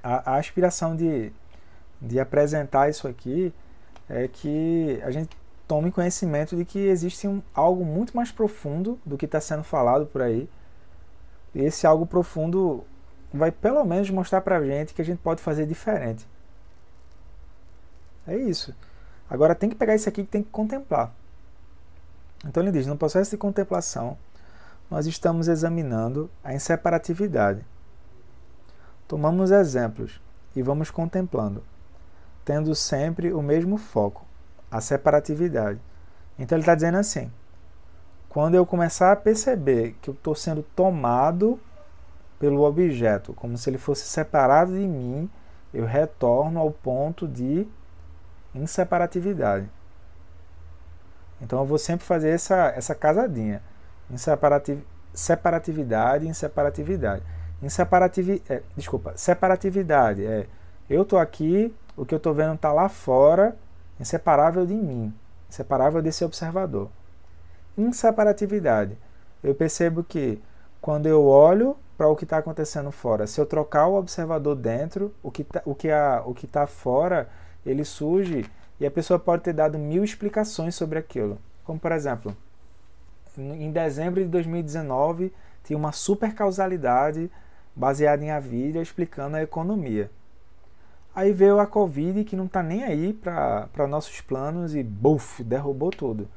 [0.02, 1.32] A, a aspiração de,
[2.00, 3.54] de apresentar isso aqui
[4.08, 9.16] é que a gente tome conhecimento de que existe um, algo muito mais profundo do
[9.16, 10.48] que está sendo falado por aí.
[11.58, 12.84] Esse algo profundo
[13.32, 16.28] vai pelo menos mostrar para a gente que a gente pode fazer diferente.
[18.26, 18.74] É isso.
[19.28, 21.12] Agora tem que pegar isso aqui e tem que contemplar.
[22.44, 24.18] Então ele diz: no processo de contemplação,
[24.90, 27.64] nós estamos examinando a inseparatividade.
[29.08, 30.20] Tomamos exemplos
[30.54, 31.62] e vamos contemplando,
[32.44, 34.26] tendo sempre o mesmo foco,
[34.70, 35.80] a separatividade.
[36.38, 37.30] Então ele está dizendo assim:
[38.28, 41.58] quando eu começar a perceber que eu estou sendo tomado
[42.38, 45.30] pelo objeto, como se ele fosse separado de mim,
[45.72, 47.66] eu retorno ao ponto de
[48.54, 49.68] inseparatividade.
[51.40, 53.62] Então eu vou sempre fazer essa, essa casadinha
[54.10, 57.22] Inseparativ separatividade, inseparatividade.
[57.62, 60.46] Inseparativ é, desculpa, separatividade é
[60.88, 63.56] eu estou aqui, o que eu estou vendo está lá fora,
[63.98, 65.12] inseparável de mim,
[65.48, 66.88] inseparável desse observador.
[67.76, 68.96] Inseparatividade.
[69.42, 70.40] Eu percebo que
[70.80, 75.14] quando eu olho para o que está acontecendo fora, se eu trocar o observador dentro,
[75.22, 77.28] o que tá, o que está fora,
[77.64, 78.44] ele surge
[78.78, 81.38] e a pessoa pode ter dado mil explicações sobre aquilo.
[81.64, 82.36] Como por exemplo,
[83.36, 85.32] em dezembro de 2019
[85.64, 87.30] tinha uma super causalidade
[87.74, 90.10] baseada em Avilha explicando a economia.
[91.14, 95.90] Aí veio a Covid que não está nem aí para nossos planos e buf, derrubou
[95.90, 96.28] tudo.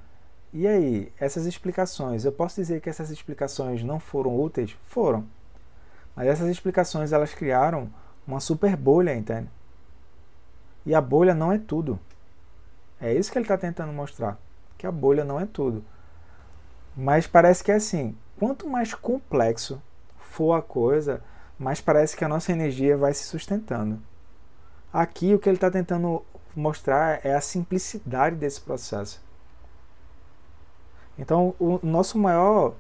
[0.52, 4.76] E aí, essas explicações, eu posso dizer que essas explicações não foram úteis?
[4.86, 5.28] Foram.
[6.16, 7.90] Mas essas explicações elas criaram
[8.26, 9.48] uma super bolha, entende?
[10.86, 12.00] E a bolha não é tudo.
[13.00, 14.40] É isso que ele está tentando mostrar,
[14.78, 15.86] que a bolha não é tudo.
[16.98, 19.82] Mas parece que é assim: quanto mais complexo
[20.18, 21.22] for a coisa,
[21.60, 24.02] mais parece que a nossa energia vai se sustentando.
[24.92, 29.29] Aqui o que ele está tentando mostrar é a simplicidade desse processo.
[31.20, 32.74] Então, o nosso maior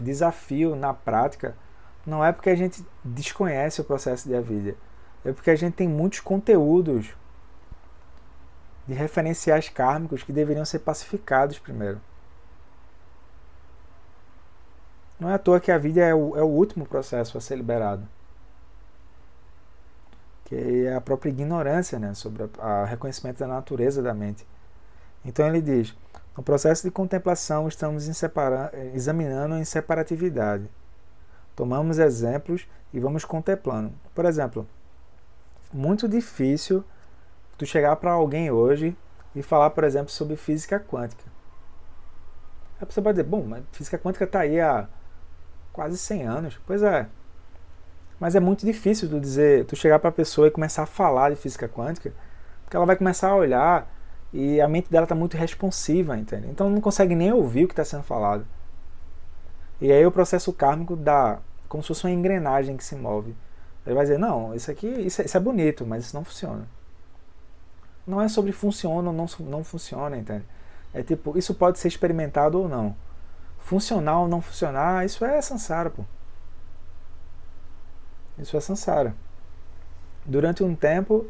[0.00, 1.56] desafio na prática
[2.06, 4.76] não é porque a gente desconhece o processo de Avidia,
[5.24, 7.16] é porque a gente tem muitos conteúdos
[8.86, 12.00] de referenciais kármicos que deveriam ser pacificados primeiro.
[15.18, 17.56] Não é à toa que a vida é o, é o último processo a ser
[17.56, 18.08] liberado.
[20.44, 24.46] Que é a própria ignorância né, sobre o reconhecimento da natureza da mente.
[25.24, 25.94] Então ele diz:
[26.38, 28.08] no processo de contemplação estamos
[28.94, 30.70] examinando a inseparatividade.
[31.56, 33.92] Tomamos exemplos e vamos contemplando.
[34.14, 34.64] Por exemplo,
[35.72, 36.84] muito difícil
[37.58, 38.96] tu chegar para alguém hoje
[39.34, 41.24] e falar, por exemplo, sobre física quântica.
[42.80, 44.88] A pessoa pode dizer, bom, mas física quântica está aí há
[45.72, 46.60] quase 100 anos.
[46.64, 47.08] Pois é.
[48.20, 51.30] Mas é muito difícil tu dizer, tu chegar para a pessoa e começar a falar
[51.30, 52.12] de física quântica,
[52.62, 53.97] porque ela vai começar a olhar
[54.32, 56.48] e a mente dela está muito responsiva, entende?
[56.48, 58.46] Então não consegue nem ouvir o que está sendo falado.
[59.80, 63.34] E aí o processo kármico dá como se fosse uma engrenagem que se move.
[63.86, 66.68] Ele vai dizer, não, isso aqui isso é, isso é bonito, mas isso não funciona.
[68.06, 70.44] Não é sobre funciona ou não, não funciona, entende?
[70.92, 72.96] É tipo, isso pode ser experimentado ou não.
[73.58, 76.04] Funcionar ou não funcionar, isso é samsara, pô.
[78.38, 79.14] Isso é samsara.
[80.24, 81.26] Durante um tempo,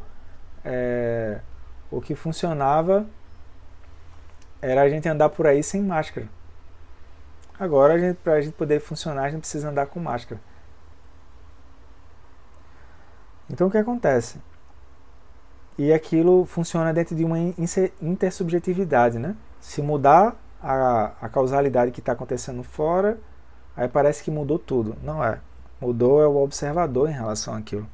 [0.65, 1.41] é,
[1.91, 3.07] o que funcionava
[4.61, 6.28] era a gente andar por aí sem máscara.
[7.59, 10.41] Agora, para a gente poder funcionar, a gente precisa andar com máscara.
[13.51, 14.39] Então, o que acontece?
[15.76, 17.39] E aquilo funciona dentro de uma
[18.01, 19.34] intersubjetividade, né?
[19.61, 23.18] Se mudar a, a causalidade que está acontecendo fora,
[23.76, 24.97] aí parece que mudou tudo.
[25.03, 25.41] Não é.
[25.80, 27.86] Mudou é o observador em relação àquilo.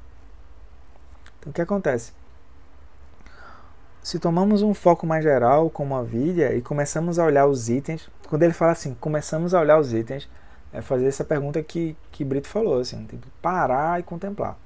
[1.39, 2.13] Então, o que acontece?
[4.05, 8.11] Se tomamos um foco mais geral, como a vida, e começamos a olhar os itens,
[8.29, 10.29] quando ele fala assim, começamos a olhar os itens,
[10.75, 14.59] é fazer essa pergunta que, que Brito falou, assim, tipo, parar e contemplar.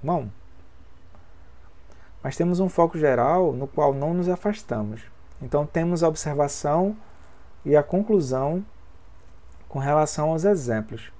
[0.00, 0.28] Bom,
[2.22, 5.00] mas temos um foco geral no qual não nos afastamos.
[5.42, 6.96] Então temos a observação
[7.64, 8.64] e a conclusão
[9.68, 11.10] com relação aos exemplos.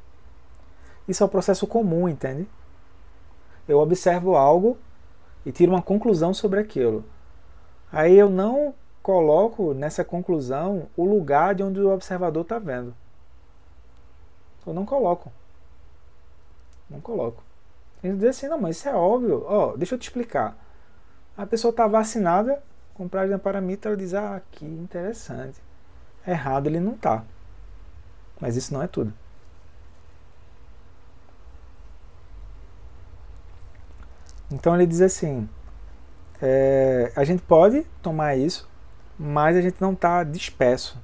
[1.09, 2.49] Isso é um processo comum, entende?
[3.67, 4.79] Eu observo algo
[5.45, 7.05] e tiro uma conclusão sobre aquilo.
[7.93, 12.95] Aí eu não coloco nessa conclusão o lugar de onde o observador está vendo.
[14.66, 15.32] Eu não coloco.
[16.88, 17.43] Não coloco.
[18.03, 19.45] Ele diz assim, não, mas isso é óbvio.
[19.47, 20.57] Ó, oh, deixa eu te explicar.
[21.36, 22.62] A pessoa está vacinada
[22.95, 25.59] com de paramita, ela diz, ah, que interessante.
[26.26, 27.24] Errado ele não está.
[28.38, 29.12] Mas isso não é tudo.
[34.51, 35.48] Então ele diz assim:
[36.42, 38.68] é, a gente pode tomar isso,
[39.18, 40.98] mas a gente não está disperso.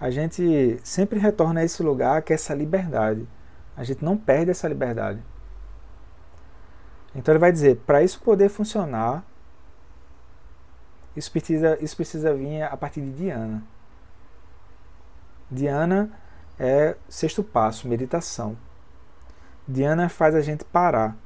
[0.00, 3.26] A gente sempre retorna a esse lugar que é essa liberdade.
[3.76, 5.22] A gente não perde essa liberdade.
[7.14, 9.24] Então ele vai dizer: para isso poder funcionar,
[11.16, 13.62] isso precisa, isso precisa vir a partir de Diana.
[15.50, 16.12] Diana
[16.58, 18.56] é sexto passo, meditação.
[19.66, 21.16] Diana faz a gente parar.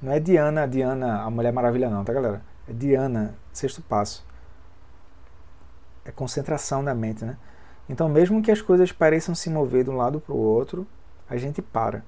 [0.00, 2.40] Não é Diana, Diana, a Mulher Maravilha, não, tá, galera?
[2.68, 4.24] É Diana, sexto passo.
[6.04, 7.36] É concentração da mente, né?
[7.88, 10.86] Então, mesmo que as coisas pareçam se mover de um lado para o outro,
[11.28, 12.04] a gente para.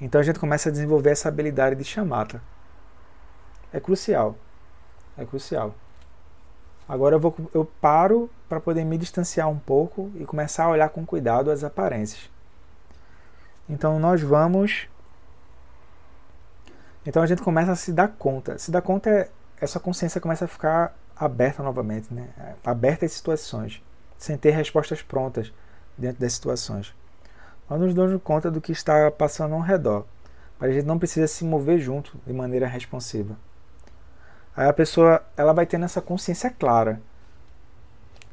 [0.00, 2.40] Então, a gente começa a desenvolver essa habilidade de chamata.
[3.72, 4.36] É crucial.
[5.16, 5.74] É crucial.
[6.88, 10.88] Agora eu, vou, eu paro para poder me distanciar um pouco e começar a olhar
[10.90, 12.30] com cuidado as aparências.
[13.68, 14.88] Então, nós vamos
[17.08, 18.58] então a gente começa a se dar conta.
[18.58, 22.28] Se dar conta é essa consciência começa a ficar aberta novamente, né?
[22.62, 23.82] aberta às situações,
[24.18, 25.50] sem ter respostas prontas
[25.96, 26.94] dentro das situações.
[27.68, 30.04] Nós nos damos conta do que está passando ao redor,
[30.60, 33.36] mas a gente não precisa se mover junto de maneira responsiva.
[34.54, 37.00] Aí a pessoa ela vai tendo essa consciência clara,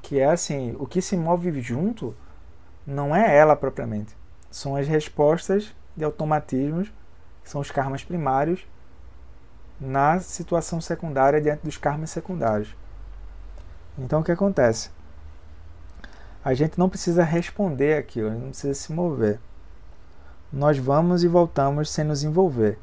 [0.01, 2.13] que é assim, o que se move junto
[2.85, 4.15] não é ela propriamente,
[4.51, 6.91] são as respostas de automatismos
[7.45, 8.67] que são os karmas primários,
[9.79, 12.75] na situação secundária diante dos karmas secundários.
[13.99, 14.89] Então o que acontece?
[16.43, 19.39] A gente não precisa responder aquilo, não precisa se mover.
[20.51, 22.79] Nós vamos e voltamos sem nos envolver.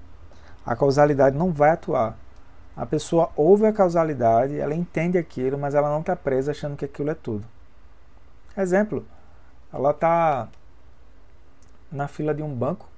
[0.64, 2.16] A causalidade não vai atuar.
[2.76, 6.84] A pessoa ouve a causalidade, ela entende aquilo, mas ela não está presa achando que
[6.84, 7.44] aquilo é tudo.
[8.56, 9.04] Exemplo,
[9.72, 10.48] ela está
[11.90, 12.91] na fila de um banco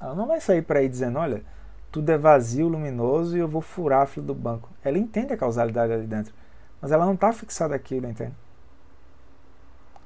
[0.00, 1.42] ela não vai sair para aí dizendo, olha,
[1.90, 4.68] tudo é vazio, luminoso e eu vou furar a fila do banco.
[4.84, 6.34] Ela entende a causalidade ali dentro,
[6.80, 8.34] mas ela não está fixada aquilo, entende?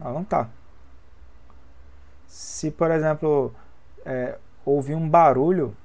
[0.00, 0.48] Ela não está.
[2.26, 3.52] Se, por exemplo,
[4.04, 5.76] é, ouvir um barulho,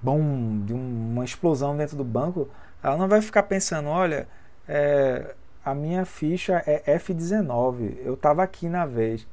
[0.00, 0.18] bom,
[0.64, 2.48] de uma explosão dentro do banco,
[2.82, 4.26] ela não vai ficar pensando, olha,
[4.66, 5.34] é,
[5.64, 9.26] a minha ficha é F19, eu estava aqui na vez.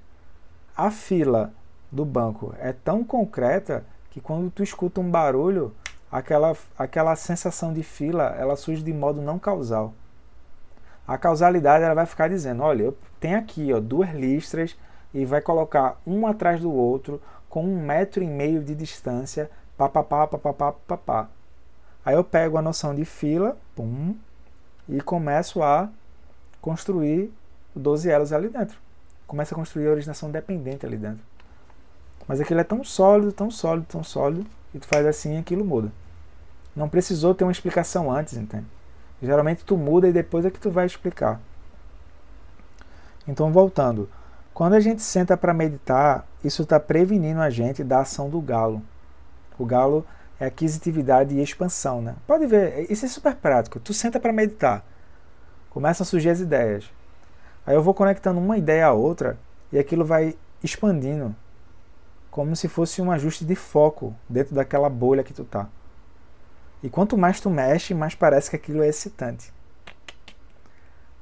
[0.77, 1.51] A fila
[1.91, 3.84] do banco é tão concreta
[4.20, 5.74] que quando tu escuta um barulho,
[6.11, 9.93] aquela, aquela sensação de fila, ela surge de modo não causal.
[11.07, 14.78] A causalidade ela vai ficar dizendo, olha, eu tenho aqui ó, duas listras
[15.13, 20.28] e vai colocar um atrás do outro com um metro e meio de distância, papapá,
[20.28, 21.30] papapá, papapá.
[22.05, 24.15] Aí eu pego a noção de fila, pum,
[24.88, 25.89] e começo a
[26.61, 27.32] construir
[27.76, 28.78] 12 elos ali dentro.
[29.26, 31.24] Começa a construir a originação dependente ali dentro.
[32.30, 35.65] Mas aquilo é tão sólido, tão sólido, tão sólido, e tu faz assim e aquilo
[35.65, 35.91] muda.
[36.75, 38.67] Não precisou ter uma explicação antes, entende?
[39.19, 41.41] Geralmente tu muda e depois é que tu vai explicar.
[43.27, 44.07] Então, voltando.
[44.53, 48.80] Quando a gente senta para meditar, isso está prevenindo a gente da ação do galo.
[49.57, 50.05] O galo
[50.39, 52.15] é aquisitividade e expansão, né?
[52.27, 53.80] Pode ver, isso é super prático.
[53.80, 54.86] Tu senta para meditar,
[55.71, 56.91] começam a surgir as ideias.
[57.65, 59.36] Aí eu vou conectando uma ideia a outra
[59.71, 61.36] e aquilo vai expandindo,
[62.30, 65.67] como se fosse um ajuste de foco dentro daquela bolha que tu tá.
[66.82, 69.53] E quanto mais tu mexe, mais parece que aquilo é excitante.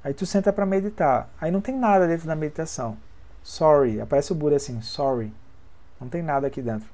[0.03, 1.29] Aí tu senta para meditar.
[1.41, 2.97] Aí não tem nada dentro da meditação.
[3.41, 5.33] Sorry, aparece o Buda assim, sorry.
[5.99, 6.87] Não tem nada aqui dentro.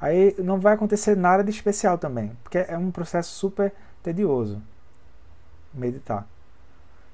[0.00, 4.60] Aí não vai acontecer nada de especial também, porque é um processo super tedioso
[5.72, 6.26] meditar.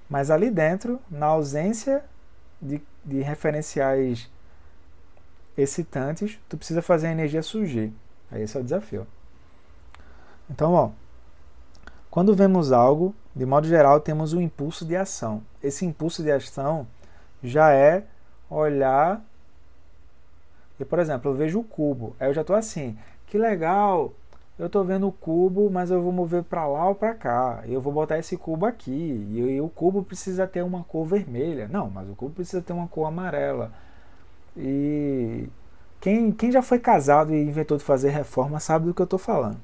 [0.09, 2.05] Mas ali dentro, na ausência
[2.63, 4.31] de, de referenciais
[5.57, 7.93] excitantes, tu precisa fazer a energia surgir.
[8.31, 9.07] Aí esse é o desafio.
[10.51, 10.91] Então, ó,
[12.11, 15.43] quando vemos algo, de modo geral, temos um impulso de ação.
[15.63, 16.87] Esse impulso de ação
[17.43, 18.05] já é
[18.49, 19.23] olhar.
[20.79, 24.13] E, por exemplo, eu vejo o cubo, aí eu já estou assim, que legal,
[24.59, 27.63] eu estou vendo o cubo, mas eu vou mover para lá ou para cá.
[27.67, 28.91] Eu vou botar esse cubo aqui.
[28.91, 31.69] E, e, o cubo precisa ter uma cor vermelha.
[31.69, 33.71] Não, mas o cubo precisa ter uma cor amarela.
[34.57, 35.49] E
[36.01, 39.19] quem, quem já foi casado e inventou de fazer reforma sabe do que eu estou
[39.19, 39.59] falando.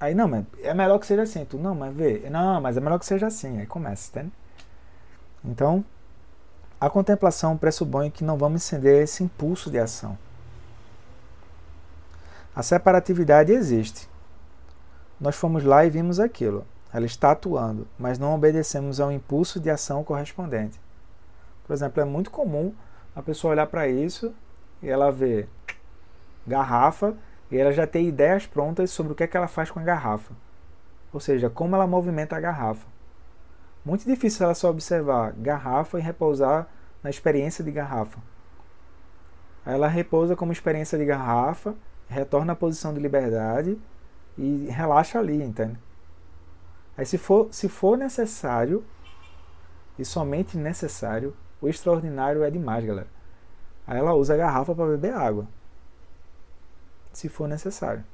[0.00, 1.44] Aí, não, mas é melhor que seja assim.
[1.44, 2.28] Tu, não, mas vê.
[2.28, 3.58] Não, mas é melhor que seja assim.
[3.60, 4.32] Aí começa, entende?
[5.44, 5.84] Então,
[6.80, 10.18] a contemplação pressupõe que não vamos acender esse impulso de ação.
[12.54, 14.08] A separatividade existe.
[15.20, 16.66] Nós fomos lá e vimos aquilo.
[16.92, 20.80] Ela está atuando, mas não obedecemos ao impulso de ação correspondente.
[21.72, 22.74] Por exemplo, é muito comum
[23.16, 24.34] a pessoa olhar para isso
[24.82, 25.48] e ela ver
[26.46, 27.16] garrafa
[27.50, 29.82] e ela já tem ideias prontas sobre o que, é que ela faz com a
[29.82, 30.34] garrafa.
[31.14, 32.86] Ou seja, como ela movimenta a garrafa.
[33.82, 36.68] Muito difícil ela só observar garrafa e repousar
[37.02, 38.18] na experiência de garrafa.
[39.64, 41.74] Ela repousa como experiência de garrafa,
[42.06, 43.80] retorna à posição de liberdade
[44.36, 45.78] e relaxa ali, entende?
[46.98, 48.84] Aí se for, se for necessário,
[49.98, 53.08] e somente necessário, o extraordinário é demais, galera.
[53.86, 55.46] Aí ela usa a garrafa para beber água
[57.12, 58.04] se for necessário,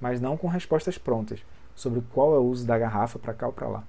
[0.00, 1.44] mas não com respostas prontas
[1.74, 3.84] sobre qual é o uso da garrafa para cá ou para lá.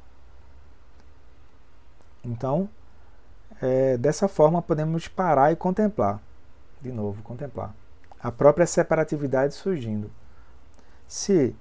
[2.24, 2.70] Então,
[3.62, 6.20] é, dessa forma podemos parar e contemplar,
[6.82, 7.74] de novo, contemplar
[8.22, 10.12] a própria separatividade surgindo.
[11.08, 11.56] Se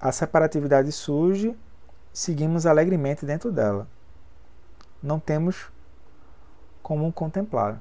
[0.00, 1.54] a separatividade surge,
[2.12, 3.86] seguimos alegremente dentro dela.
[5.02, 5.70] Não temos
[6.82, 7.80] como contemplar.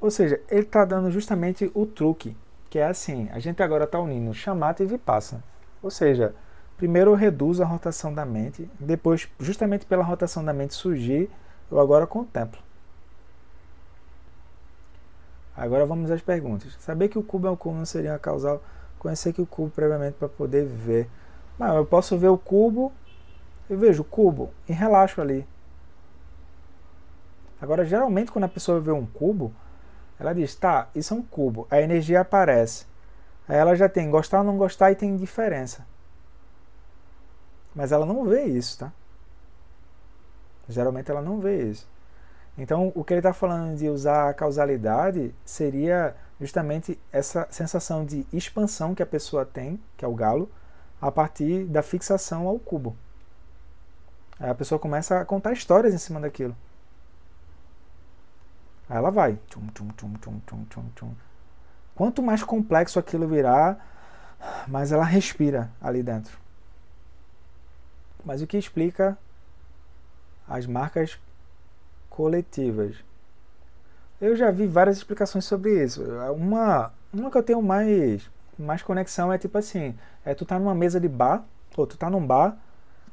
[0.00, 2.36] Ou seja, ele está dando justamente o truque
[2.70, 5.42] que é assim, a gente agora está unindo chamata e vipassana.
[5.82, 6.32] Ou seja,
[6.76, 11.28] primeiro eu reduzo a rotação da mente, depois, justamente pela rotação da mente surgir,
[11.68, 12.62] eu agora contemplo.
[15.56, 16.76] Agora vamos às perguntas.
[16.78, 18.62] Saber que o cubo é um cubo não seria uma causal.
[18.98, 21.08] Conhecer que o cubo previamente para poder ver.
[21.58, 22.92] Mas eu posso ver o cubo,
[23.68, 25.46] eu vejo o cubo e relaxo ali.
[27.60, 29.52] Agora, geralmente, quando a pessoa vê um cubo,
[30.18, 32.86] ela diz, tá, isso é um cubo, a energia aparece.
[33.48, 35.86] Aí ela já tem gostar ou não gostar e tem diferença.
[37.74, 38.92] Mas ela não vê isso, tá?
[40.68, 41.88] Geralmente ela não vê isso.
[42.56, 48.26] Então, o que ele está falando de usar a causalidade seria justamente essa sensação de
[48.32, 50.50] expansão que a pessoa tem, que é o galo,
[51.00, 52.96] a partir da fixação ao cubo.
[54.38, 56.56] Aí a pessoa começa a contar histórias em cima daquilo.
[58.90, 59.38] Aí ela vai.
[59.48, 61.14] Tchum, tchum, tchum, tchum, tchum, tchum, tchum.
[61.94, 63.86] Quanto mais complexo aquilo virar,
[64.66, 66.36] mais ela respira ali dentro.
[68.24, 69.16] Mas o que explica
[70.48, 71.18] as marcas
[72.08, 72.96] coletivas?
[74.20, 76.02] Eu já vi várias explicações sobre isso.
[76.34, 78.28] Uma, uma que eu tenho mais,
[78.58, 81.44] mais conexão é tipo assim: é tu tá numa mesa de bar,
[81.76, 82.58] ou tu tá num bar,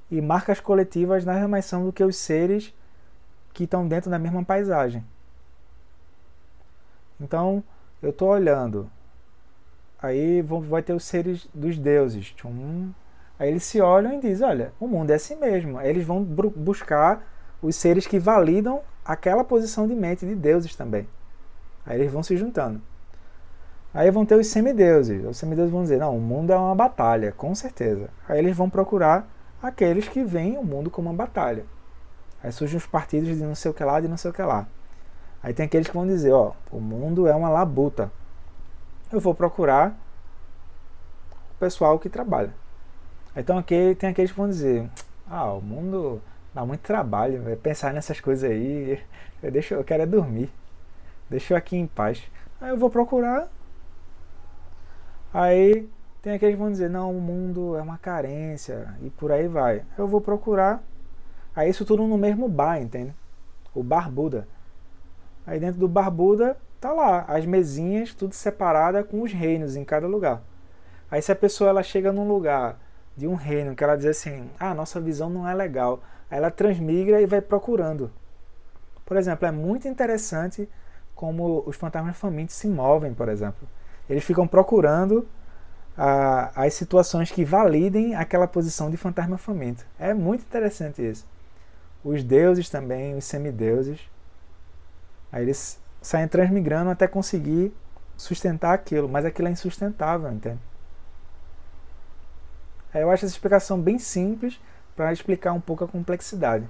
[0.10, 2.74] e marcas coletivas nada mais são do que os seres
[3.54, 5.06] que estão dentro da mesma paisagem.
[7.20, 7.64] Então,
[8.02, 8.90] eu estou olhando.
[10.02, 12.32] Aí vai ter os seres dos deuses.
[12.32, 12.92] Tchum.
[13.40, 15.78] Aí eles se olham e dizem: Olha, o mundo é assim mesmo.
[15.78, 17.28] Aí eles vão buscar
[17.62, 21.08] os seres que validam aquela posição de mente de deuses também.
[21.86, 22.82] Aí eles vão se juntando.
[23.94, 25.26] Aí vão ter os semideuses.
[25.26, 28.10] Os semideuses vão dizer: Não, o mundo é uma batalha, com certeza.
[28.28, 29.28] Aí eles vão procurar
[29.62, 31.66] aqueles que veem o mundo como uma batalha.
[32.44, 34.44] Aí surgem os partidos de não sei o que lá, de não sei o que
[34.44, 34.68] lá.
[35.42, 38.12] Aí tem aqueles que vão dizer, ó, o mundo é uma labuta.
[39.12, 39.98] Eu vou procurar
[41.52, 42.54] o pessoal que trabalha.
[43.36, 44.90] Então aqui tem aqueles que vão dizer,
[45.30, 46.22] ah, o mundo
[46.54, 47.58] dá muito trabalho, véio.
[47.58, 49.02] pensar nessas coisas aí,
[49.42, 50.52] eu, deixo, eu quero é dormir.
[51.30, 52.24] Deixa eu aqui em paz.
[52.60, 53.48] Aí eu vou procurar.
[55.34, 55.88] Aí
[56.22, 59.84] tem aqueles que vão dizer, não, o mundo é uma carência e por aí vai.
[59.98, 60.82] Eu vou procurar.
[61.56, 63.14] Aí isso tudo no mesmo bar, entende?
[63.74, 64.48] O Bar Buda.
[65.48, 69.86] Aí dentro do Bar Buda tá lá as mesinhas, tudo separada com os reinos em
[69.86, 70.42] cada lugar.
[71.10, 72.78] Aí se a pessoa ela chega num lugar
[73.16, 76.52] de um reino que ela diz assim, ah, nossa visão não é legal, aí ela
[76.52, 78.12] transmigra e vai procurando.
[79.06, 80.70] Por exemplo, é muito interessante
[81.16, 83.68] como os fantasmas famintos se movem, por exemplo.
[84.10, 85.26] Eles ficam procurando
[85.98, 89.86] ah, as situações que validem aquela posição de fantasma faminto.
[89.98, 91.26] É muito interessante isso.
[92.04, 94.00] Os deuses também, os semideuses,
[95.32, 97.74] aí eles saem transmigrando até conseguir
[98.16, 100.60] sustentar aquilo, mas aquilo é insustentável, entende?
[102.94, 104.60] Eu acho essa explicação bem simples
[104.96, 106.68] para explicar um pouco a complexidade.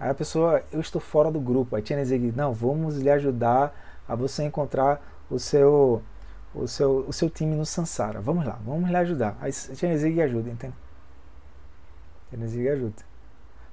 [0.00, 1.76] Aí a pessoa, eu estou fora do grupo.
[1.76, 3.74] Aí Tia diz, não, vamos lhe ajudar
[4.08, 5.00] a você encontrar
[5.30, 6.02] o seu
[6.54, 8.20] o seu, o seu time no Sansara.
[8.20, 9.36] Vamos lá, vamos lhe ajudar.
[9.40, 10.74] Aí Chenezig ajuda, entende?
[12.30, 13.02] Chenezig ajuda.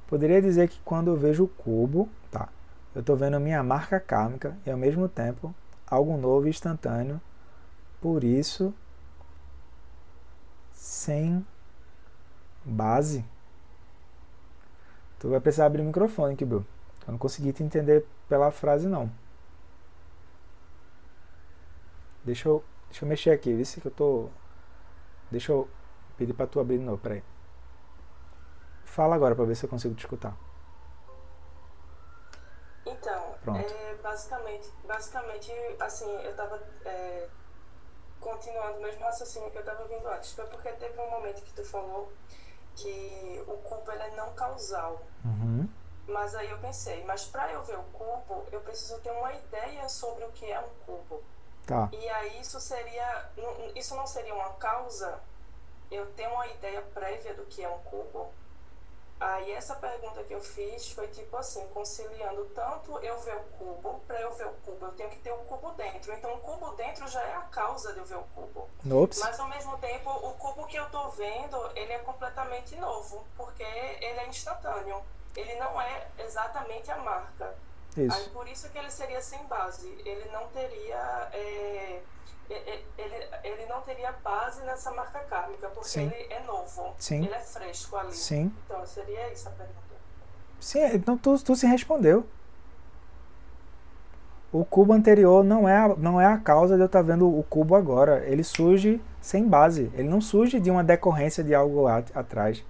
[0.08, 2.10] Poderia dizer que quando eu vejo o cubo,
[2.94, 5.54] eu estou vendo minha marca kármica e ao mesmo tempo
[5.88, 7.22] algo novo e instantâneo.
[8.02, 8.74] Por isso,
[10.72, 11.46] sem
[12.66, 13.24] base.
[15.20, 16.66] Tu vai precisar abrir o microfone, Kibu.
[17.06, 19.12] Eu não consegui te entender pela frase, não.
[22.24, 24.30] Deixa eu, deixa eu mexer aqui, vê que eu tô.
[25.30, 25.68] Deixa eu
[26.18, 27.24] pedir pra tu abrir de novo, peraí.
[28.84, 30.36] Fala agora pra ver se eu consigo te escutar.
[33.42, 37.28] Então, é, basicamente, basicamente, assim, eu tava é,
[38.20, 40.34] continuando o mesmo raciocínio que eu tava vindo antes.
[40.34, 42.12] Foi porque teve um momento que tu falou
[42.76, 45.02] que o cubo é não causal.
[45.26, 45.68] Uhum.
[46.08, 49.88] Mas aí eu pensei, mas para eu ver o cubo, eu preciso ter uma ideia
[49.90, 51.24] sobre o que é um cubo.
[51.66, 51.90] Tá.
[51.92, 53.30] E aí isso seria,
[53.76, 55.20] isso não seria uma causa?
[55.90, 58.32] Eu tenho uma ideia prévia do que é um cubo?
[59.22, 64.02] Aí essa pergunta que eu fiz foi tipo assim, conciliando tanto eu ver o cubo,
[64.08, 66.12] para eu ver o cubo, eu tenho que ter o cubo dentro.
[66.12, 68.68] Então o cubo dentro já é a causa de eu ver o cubo.
[68.92, 69.20] Ops.
[69.20, 73.62] Mas ao mesmo tempo, o cubo que eu tô vendo, ele é completamente novo, porque
[73.62, 75.04] ele é instantâneo.
[75.36, 77.56] Ele não é exatamente a marca.
[77.96, 78.18] Isso.
[78.18, 79.88] Aí por isso que ele seria sem base.
[80.04, 81.30] Ele não teria.
[81.32, 82.02] É,
[82.98, 86.12] ele, ele não teria base nessa marca kármica, porque Sim.
[86.14, 86.94] ele é novo.
[86.98, 87.26] Sim.
[87.26, 88.14] Ele é fresco ali.
[88.14, 88.52] Sim.
[88.66, 89.82] Então seria isso a pergunta.
[90.60, 92.26] Sim, então tu, tu se respondeu.
[94.52, 97.42] O cubo anterior não é, a, não é a causa de eu estar vendo o
[97.44, 98.26] cubo agora.
[98.26, 99.90] Ele surge sem base.
[99.94, 102.64] Ele não surge de uma decorrência de algo atrás.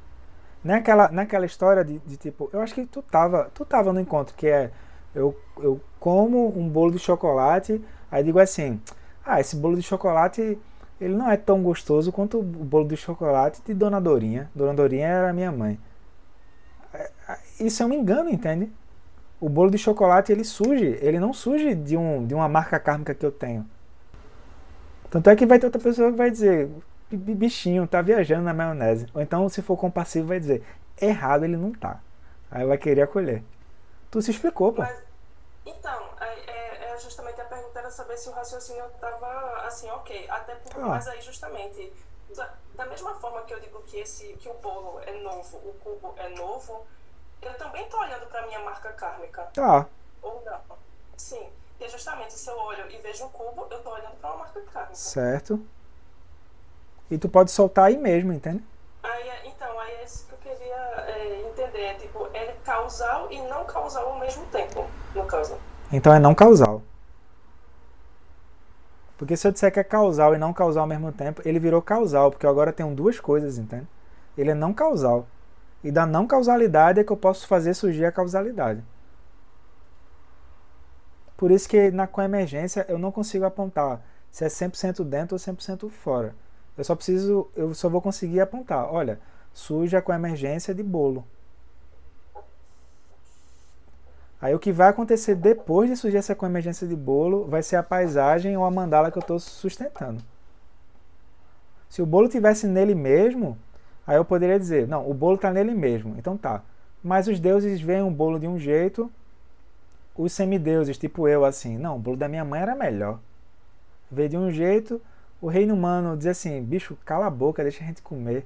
[0.63, 4.36] Naquela, naquela história de, de, tipo, eu acho que tu tava, tu tava no encontro,
[4.36, 4.69] que é
[5.15, 8.79] eu, eu como um bolo de chocolate, aí digo assim,
[9.26, 10.57] ah, esse bolo de chocolate
[10.99, 14.49] ele não é tão gostoso quanto o bolo de chocolate de Dona Dorinha.
[14.53, 15.80] Dona Dorinha era minha mãe.
[16.93, 18.72] É, é, isso é um engano, entende?
[19.39, 23.15] O bolo de chocolate ele surge, ele não surge de, um, de uma marca kármica
[23.15, 23.67] que eu tenho.
[25.09, 26.69] Tanto é que vai ter outra pessoa que vai dizer,
[27.11, 29.07] bichinho, tá viajando na maionese.
[29.13, 30.63] Ou então, se for compassivo, vai dizer,
[31.01, 31.99] errado ele não tá.
[32.51, 33.43] Aí vai querer acolher.
[34.11, 34.84] Tu se explicou, pô.
[34.84, 35.01] Mas,
[35.65, 36.11] então,
[37.92, 40.30] saber se o raciocínio estava assim, ok.
[40.30, 40.86] Até porque, ah.
[40.86, 41.94] mas aí justamente,
[42.36, 45.74] da, da, mesma forma que eu digo que, esse, que o bolo é novo, o
[45.84, 46.86] cubo é novo,
[47.42, 49.44] eu também estou olhando para minha marca kármica.
[49.54, 49.88] Tá.
[50.22, 50.78] Ou não.
[51.18, 51.50] Sim.
[51.72, 54.62] Porque justamente se eu olho e vejo um cubo, eu estou olhando para uma marca
[54.62, 54.96] kármica.
[54.96, 55.60] Certo.
[57.10, 58.64] E tu pode soltar aí mesmo, entende?
[59.04, 61.96] Aí, é, então, aí é isso que eu queria é, entender.
[61.98, 64.86] Tipo, é causal e não causal ao mesmo tempo,
[65.16, 65.58] no caso.
[65.92, 66.82] Então é não causal.
[69.22, 71.80] Porque se eu disser que é causal e não causal ao mesmo tempo, ele virou
[71.80, 73.88] causal, porque eu agora tenho duas coisas, entende?
[74.36, 75.28] Ele é não causal.
[75.84, 78.84] E da não causalidade é que eu posso fazer surgir a causalidade.
[81.38, 84.01] Por isso que na coemergência eu não consigo apontar
[84.32, 86.34] se é 100% dentro ou 100% fora.
[86.76, 89.19] Eu só preciso, eu só vou conseguir apontar, olha,
[89.53, 91.28] surge a coemergência de bolo.
[94.42, 97.84] Aí o que vai acontecer depois de surgir essa coemergência de bolo vai ser a
[97.84, 100.24] paisagem ou a mandala que eu estou sustentando.
[101.88, 103.58] Se o bolo tivesse nele mesmo,
[104.08, 106.64] aí eu poderia dizer, não, o bolo está nele mesmo, então tá.
[107.04, 109.12] Mas os deuses veem o bolo de um jeito,
[110.16, 113.20] os semideuses, tipo eu, assim, não, o bolo da minha mãe era melhor.
[114.10, 115.02] Vê de um jeito,
[115.39, 118.46] o reino humano diz assim, bicho, cala a boca, deixa a gente comer.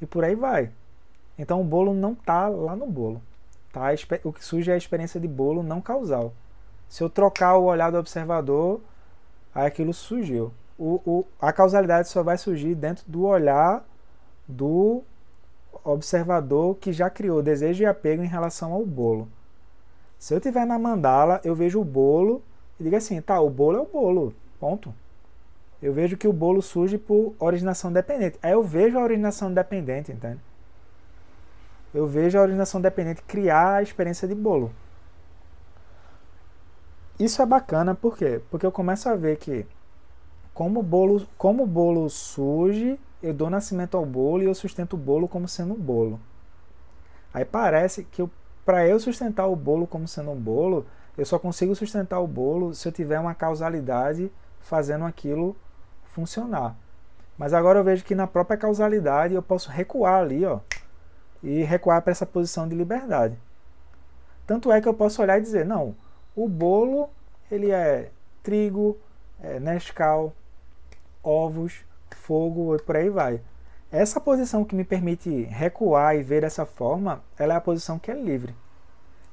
[0.00, 0.70] E por aí vai.
[1.38, 3.20] Então o bolo não tá lá no bolo.
[3.74, 3.88] Tá?
[4.22, 6.32] O que surge é a experiência de bolo não causal.
[6.88, 8.80] Se eu trocar o olhar do observador,
[9.52, 10.52] aí aquilo surgiu.
[10.78, 13.84] O, o, a causalidade só vai surgir dentro do olhar
[14.46, 15.02] do
[15.82, 19.28] observador que já criou desejo e apego em relação ao bolo.
[20.20, 22.42] Se eu tiver na mandala, eu vejo o bolo
[22.78, 24.94] e digo assim, tá, o bolo é o bolo, ponto.
[25.82, 28.38] Eu vejo que o bolo surge por originação dependente.
[28.40, 30.38] Aí eu vejo a originação dependente, entende?
[31.94, 34.72] Eu vejo a originação dependente criar a experiência de bolo.
[37.18, 38.42] Isso é bacana, por quê?
[38.50, 39.64] Porque eu começo a ver que
[40.52, 44.96] como o bolo, como bolo surge, eu dou nascimento ao bolo e eu sustento o
[44.96, 46.18] bolo como sendo um bolo.
[47.32, 48.28] Aí parece que
[48.64, 50.86] para eu sustentar o bolo como sendo um bolo,
[51.16, 55.56] eu só consigo sustentar o bolo se eu tiver uma causalidade fazendo aquilo
[56.06, 56.76] funcionar.
[57.38, 60.60] Mas agora eu vejo que na própria causalidade eu posso recuar ali, ó,
[61.44, 63.38] e recuar para essa posição de liberdade.
[64.46, 65.94] Tanto é que eu posso olhar e dizer, não,
[66.34, 67.10] o bolo
[67.50, 68.10] ele é
[68.42, 68.98] trigo,
[69.42, 70.32] é Nescau,
[71.22, 73.40] ovos, fogo e por aí vai.
[73.92, 78.10] Essa posição que me permite recuar e ver dessa forma, ela é a posição que
[78.10, 78.54] é livre.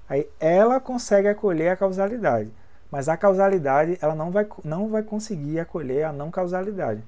[0.07, 2.51] Aí ela consegue acolher a causalidade,
[2.91, 7.01] mas a causalidade ela não vai, não vai conseguir acolher a não causalidade,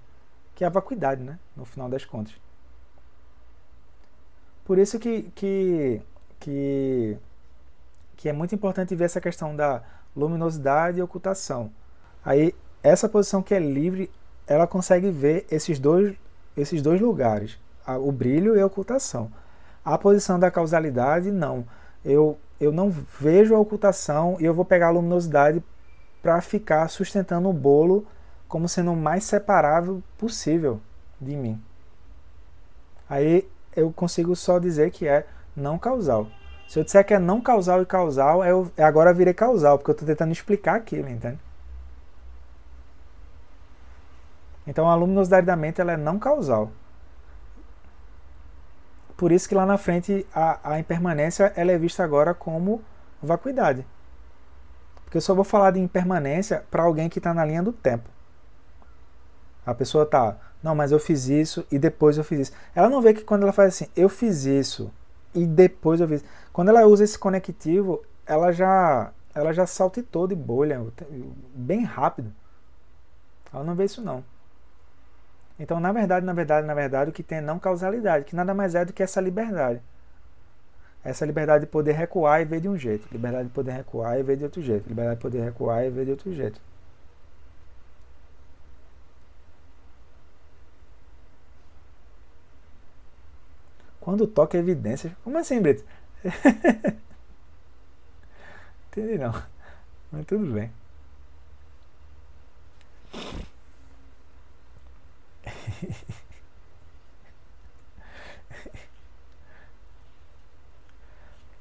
[0.55, 1.37] que é a vacuidade, né?
[1.55, 2.42] no final das contas.
[4.65, 6.01] Por isso que, que,
[6.39, 7.17] que,
[8.15, 9.81] que é muito importante ver essa questão da
[10.15, 11.71] luminosidade e ocultação.
[12.23, 14.09] Aí essa posição que é livre,
[14.47, 16.15] ela consegue ver esses dois,
[16.55, 17.57] esses dois lugares,
[17.87, 19.31] o brilho e a ocultação.
[19.83, 21.65] A posição da causalidade, não.
[22.03, 25.63] Eu, eu não vejo a ocultação e eu vou pegar a luminosidade
[26.21, 28.05] para ficar sustentando o bolo
[28.47, 30.79] como sendo o mais separável possível
[31.19, 31.61] de mim.
[33.09, 36.27] Aí eu consigo só dizer que é não causal.
[36.67, 39.93] Se eu disser que é não causal e causal, eu agora virei causal, porque eu
[39.93, 41.39] estou tentando explicar aquilo, entende?
[44.65, 46.71] Então a luminosidade da mente ela é não causal.
[49.15, 52.81] Por isso que lá na frente a, a impermanência ela é vista agora como
[53.21, 53.85] vacuidade.
[55.03, 58.09] Porque eu só vou falar de impermanência para alguém que está na linha do tempo.
[59.65, 62.53] A pessoa tá, não, mas eu fiz isso e depois eu fiz isso.
[62.73, 64.91] Ela não vê que quando ela faz assim, eu fiz isso
[65.33, 66.23] e depois eu fiz.
[66.51, 70.85] Quando ela usa esse conectivo, ela já ela já saltitou de bolha
[71.55, 72.31] bem rápido.
[73.53, 74.23] Ela não vê isso não.
[75.59, 78.53] Então, na verdade, na verdade, na verdade, o que tem é não causalidade, que nada
[78.53, 79.81] mais é do que essa liberdade.
[81.03, 83.07] Essa liberdade de poder recuar e ver de um jeito.
[83.11, 84.87] Liberdade de poder recuar e ver de outro jeito.
[84.87, 86.61] Liberdade de poder recuar e ver de outro jeito.
[94.03, 95.13] Quando toca evidências.
[95.23, 95.83] Como assim, Brito?
[98.91, 99.33] Entendi não.
[100.11, 100.71] Mas tudo bem.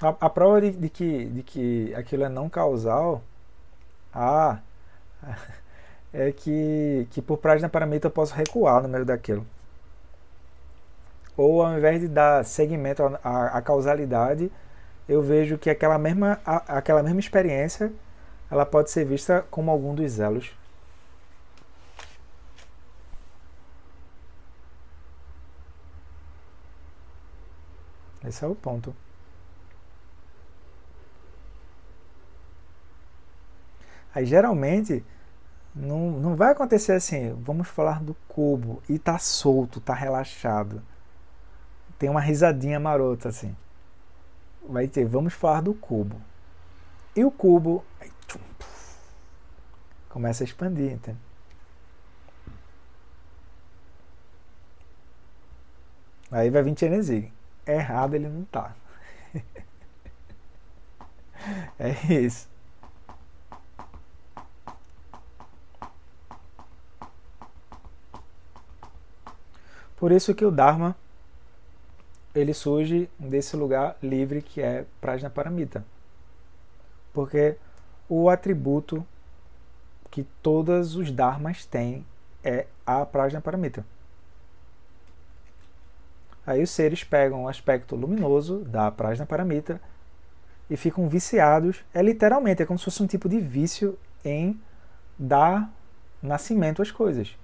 [0.00, 3.22] A, a prova de, de, que, de que aquilo é não causal
[4.14, 4.60] ah,
[6.12, 9.46] é que, que por prática paramita eu posso recuar no meio daquilo.
[11.36, 14.50] Ou ao invés de dar segmento à, causalidade,
[15.08, 17.92] eu vejo que aquela mesma, a, aquela mesma experiência
[18.50, 20.52] ela pode ser vista como algum dos elos.
[28.24, 28.94] Esse é o ponto.
[34.14, 35.04] Aí geralmente
[35.74, 40.82] não, não vai acontecer assim, vamos falar do cubo e tá solto, tá relaxado.
[42.02, 43.56] Tem uma risadinha marota assim.
[44.68, 46.20] Vai ter, vamos falar do cubo.
[47.14, 48.40] E o cubo aí, tchum,
[50.08, 51.18] começa a expandir, entende?
[56.28, 57.32] Aí vai vir Tchenezig.
[57.64, 58.74] Errado ele não tá.
[61.78, 62.48] é isso.
[69.96, 70.96] Por isso que o Dharma
[72.42, 75.84] ele surge desse lugar livre que é Prajna Paramita.
[77.12, 77.56] Porque
[78.08, 79.06] o atributo
[80.10, 82.04] que todos os Dharmas têm
[82.44, 83.84] é a Prajna Paramita.
[86.46, 89.80] Aí os seres pegam o aspecto luminoso da Prajna Paramita
[90.68, 91.84] e ficam viciados.
[91.94, 94.60] É literalmente, é como se fosse um tipo de vício em
[95.18, 95.72] dar
[96.20, 97.36] nascimento às coisas.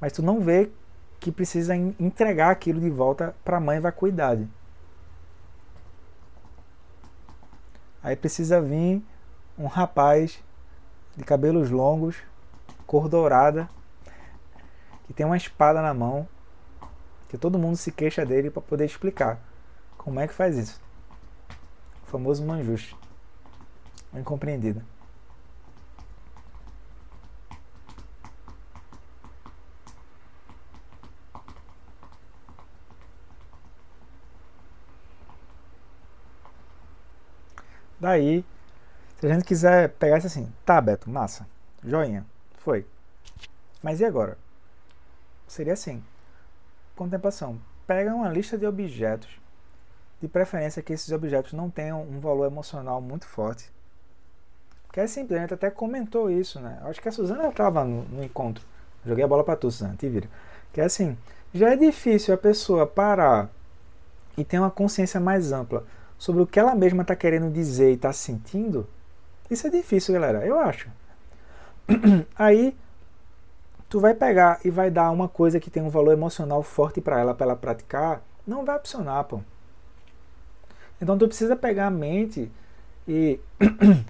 [0.00, 0.70] Mas tu não vê
[1.20, 4.48] que precisa entregar aquilo de volta para a mãe vacuidade.
[8.02, 9.02] Aí precisa vir
[9.58, 10.42] um rapaz
[11.16, 12.16] de cabelos longos
[12.86, 13.68] cor dourada,
[15.06, 16.28] que tem uma espada na mão,
[17.28, 19.40] que todo mundo se queixa dele para poder explicar
[19.98, 20.80] como é que faz isso.
[22.04, 22.96] O famoso manjuste.
[24.14, 24.82] Incompreendido.
[37.98, 38.44] Daí,
[39.18, 41.46] se a gente quiser pegar isso assim, tá, Beto, massa,
[41.82, 42.24] joinha,
[42.58, 42.86] foi.
[43.82, 44.36] Mas e agora?
[45.46, 46.02] Seria assim:
[46.94, 47.58] contemplação.
[47.86, 49.30] Pega uma lista de objetos,
[50.20, 53.70] de preferência que esses objetos não tenham um valor emocional muito forte.
[54.92, 56.80] Que é simples, a gente até comentou isso, né?
[56.82, 58.64] Acho que a Suzana estava no, no, encontro.
[59.04, 60.28] Joguei a bola para tu, Suzana, te vira.
[60.72, 61.16] Que é assim:
[61.54, 63.48] já é difícil a pessoa parar
[64.36, 65.84] e ter uma consciência mais ampla
[66.18, 68.86] sobre o que ela mesma está querendo dizer e está sentindo,
[69.50, 70.44] isso é difícil, galera.
[70.44, 70.88] Eu acho.
[72.36, 72.76] Aí
[73.88, 77.20] tu vai pegar e vai dar uma coisa que tem um valor emocional forte para
[77.20, 79.40] ela, para ela praticar, não vai funcionar, pô.
[81.00, 82.50] Então tu precisa pegar a mente
[83.06, 83.38] e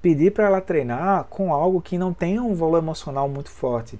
[0.00, 3.98] pedir para ela treinar com algo que não tenha um valor emocional muito forte.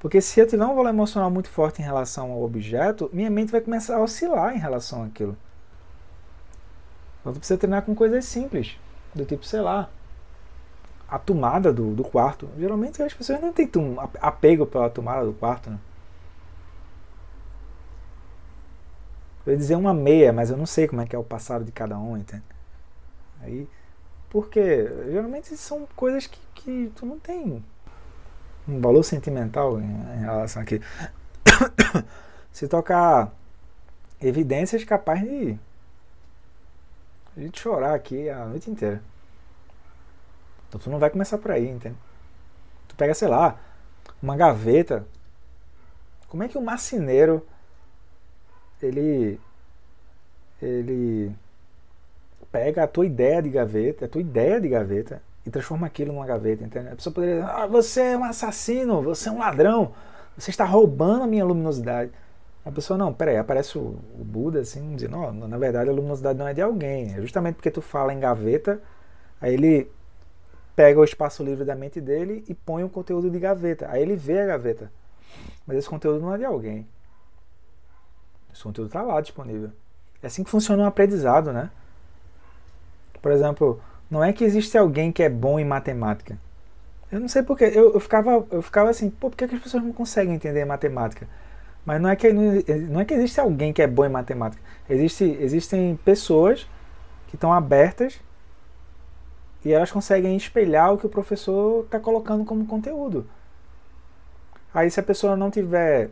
[0.00, 3.52] Porque se eu tiver um valor emocional muito forte em relação ao objeto, minha mente
[3.52, 5.36] vai começar a oscilar em relação àquilo.
[7.20, 8.76] Então tu precisa treinar com coisas simples,
[9.14, 9.88] do tipo, sei lá,
[11.08, 12.48] a tomada do, do quarto.
[12.58, 13.68] Geralmente as pessoas não têm
[14.20, 15.78] apego pela tomada do quarto, né?
[19.44, 21.64] Eu ia dizer uma meia, mas eu não sei como é que é o passado
[21.64, 22.42] de cada um, entende?
[23.42, 23.66] Aí,
[24.28, 27.64] porque geralmente são coisas que, que tu não tem
[28.68, 30.80] um valor sentimental em, em relação aqui.
[32.52, 33.32] Se tocar
[34.20, 35.58] evidências capazes de
[37.36, 39.02] a gente chorar aqui a noite inteira.
[40.68, 41.96] Então tu não vai começar por aí, entende?
[42.88, 43.58] Tu pega, sei lá,
[44.22, 45.06] uma gaveta.
[46.28, 47.46] Como é que o marceneiro
[48.80, 49.40] ele
[50.62, 51.34] ele
[52.52, 56.26] pega a tua ideia de gaveta, a tua ideia de gaveta e transforma aquilo numa
[56.26, 56.88] gaveta, entende?
[56.88, 59.94] A pessoa poderia dizer, ah, você é um assassino, você é um ladrão,
[60.36, 62.10] você está roubando a minha luminosidade.
[62.64, 66.38] A pessoa, não, peraí, aparece o, o Buda assim, dizendo, não, na verdade a luminosidade
[66.38, 68.80] não é de alguém, é justamente porque tu fala em gaveta,
[69.40, 69.90] aí ele
[70.76, 73.86] pega o espaço livre da mente dele e põe o conteúdo de gaveta.
[73.90, 74.90] Aí ele vê a gaveta.
[75.66, 76.86] Mas esse conteúdo não é de alguém.
[78.52, 79.70] Esse conteúdo está lá disponível.
[80.22, 81.70] É assim que funciona o um aprendizado, né?
[83.20, 83.80] Por exemplo,
[84.10, 86.38] não é que existe alguém que é bom em matemática.
[87.12, 87.64] Eu não sei porquê.
[87.74, 90.64] Eu, eu, ficava, eu ficava assim, pô, por que, que as pessoas não conseguem entender
[90.64, 91.28] matemática?
[91.84, 94.62] Mas não é que não é que existe alguém que é bom em matemática.
[94.88, 96.68] Existe, existem pessoas
[97.28, 98.20] que estão abertas
[99.64, 103.26] e elas conseguem espelhar o que o professor está colocando como conteúdo.
[104.72, 106.10] Aí se a pessoa não tiver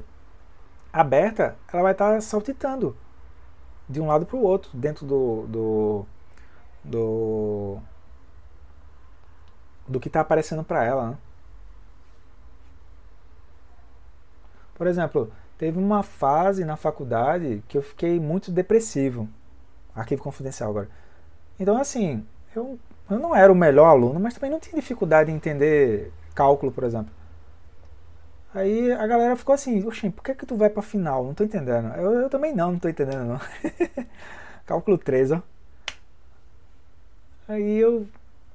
[0.92, 2.96] aberta, ela vai estar tá saltitando
[3.88, 6.06] de um lado para o outro dentro do do
[6.84, 7.78] do,
[9.86, 11.10] do que está aparecendo para ela.
[11.10, 11.18] Né?
[14.74, 19.28] Por exemplo, Teve uma fase na faculdade que eu fiquei muito depressivo.
[19.94, 20.88] Arquivo confidencial agora.
[21.58, 22.78] Então, assim, eu,
[23.10, 26.84] eu não era o melhor aluno, mas também não tinha dificuldade em entender cálculo, por
[26.84, 27.12] exemplo.
[28.54, 31.24] Aí a galera ficou assim, oxê, por que, que tu vai pra final?
[31.24, 31.92] Não tô entendendo.
[31.96, 33.40] Eu, eu também não, não tô entendendo não.
[34.64, 35.42] cálculo 3, ó.
[37.48, 38.06] Aí eu,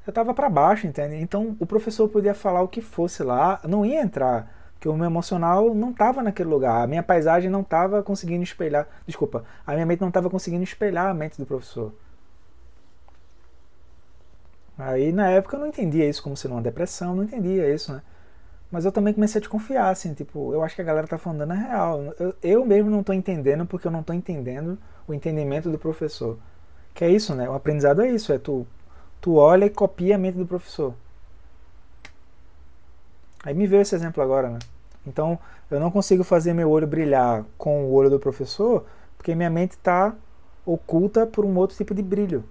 [0.07, 1.15] eu tava para baixo, entende?
[1.15, 5.05] Então o professor podia falar o que fosse lá, não ia entrar que o meu
[5.05, 9.85] emocional não estava naquele lugar, a minha paisagem não estava conseguindo espelhar, desculpa, a minha
[9.85, 11.93] mente não estava conseguindo espelhar a mente do professor.
[14.77, 18.01] Aí na época eu não entendia isso como sendo uma depressão, não entendia isso, né?
[18.69, 21.45] Mas eu também comecei a desconfiar, assim, tipo, eu acho que a galera tá falando
[21.45, 22.13] na real.
[22.19, 24.77] Eu, eu mesmo não estou entendendo porque eu não estou entendendo
[25.07, 26.37] o entendimento do professor.
[26.93, 27.47] Que é isso, né?
[27.49, 28.67] O aprendizado é isso, é tu,
[29.21, 30.93] tu olha e copia a mente do professor.
[33.45, 34.59] Aí me veio esse exemplo agora, né?
[35.05, 35.37] Então,
[35.69, 38.85] eu não consigo fazer meu olho brilhar com o olho do professor,
[39.17, 40.15] porque minha mente está
[40.65, 42.43] oculta por um outro tipo de brilho.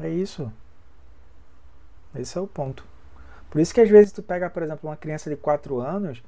[0.00, 0.50] É isso.
[2.14, 2.84] Esse é o ponto.
[3.50, 6.22] Por isso que às vezes tu pega, por exemplo, uma criança de 4 anos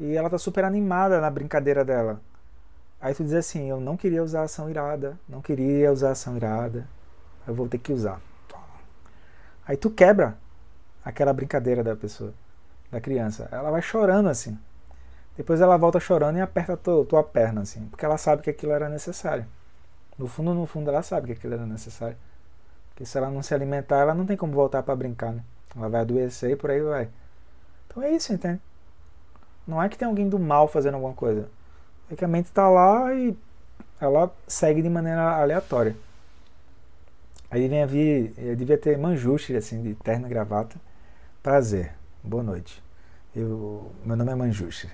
[0.00, 2.20] e ela tá super animada na brincadeira dela.
[3.00, 6.86] Aí tu diz assim, eu não queria usar ação irada, não queria usar ação irada,
[7.46, 8.20] eu vou ter que usar.
[9.66, 10.36] Aí tu quebra
[11.04, 12.32] aquela brincadeira da pessoa,
[12.90, 13.48] da criança.
[13.50, 14.58] Ela vai chorando assim.
[15.36, 18.72] Depois ela volta chorando e aperta tua, tua perna assim, porque ela sabe que aquilo
[18.72, 19.46] era necessário.
[20.18, 22.16] No fundo, no fundo, ela sabe que aquilo era necessário.
[22.90, 25.42] Porque se ela não se alimentar, ela não tem como voltar para brincar, né?
[25.74, 27.08] Ela vai adoecer e por aí vai.
[27.86, 28.60] Então é isso, entende?
[29.66, 31.48] Não é que tem alguém do mal fazendo alguma coisa.
[32.10, 33.34] É que a mente está lá e
[33.98, 35.96] ela segue de maneira aleatória.
[37.50, 40.76] Aí vem a vir, devia ter manjuste, assim, de terno e gravata.
[41.42, 42.80] Prazer, boa noite.
[43.34, 44.88] Eu, meu nome é Manjuste.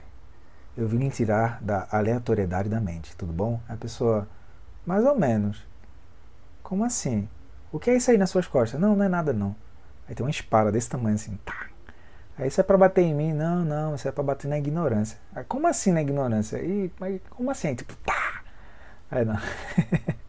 [0.74, 3.60] Eu vim tirar da aleatoriedade da mente, tudo bom?
[3.68, 4.26] A pessoa,
[4.86, 5.62] mais ou menos.
[6.62, 7.28] Como assim?
[7.70, 8.80] O que é isso aí nas suas costas?
[8.80, 9.54] Não, não é nada não.
[10.08, 11.66] Aí tem uma espada desse tamanho assim, tá.
[12.38, 13.34] Aí isso é para bater em mim?
[13.34, 15.18] Não, não, isso é para bater na ignorância.
[15.34, 16.56] Aí, como assim na ignorância?
[16.62, 17.74] E, mas como assim?
[17.74, 18.42] Tipo, pá!
[19.10, 19.36] Aí não.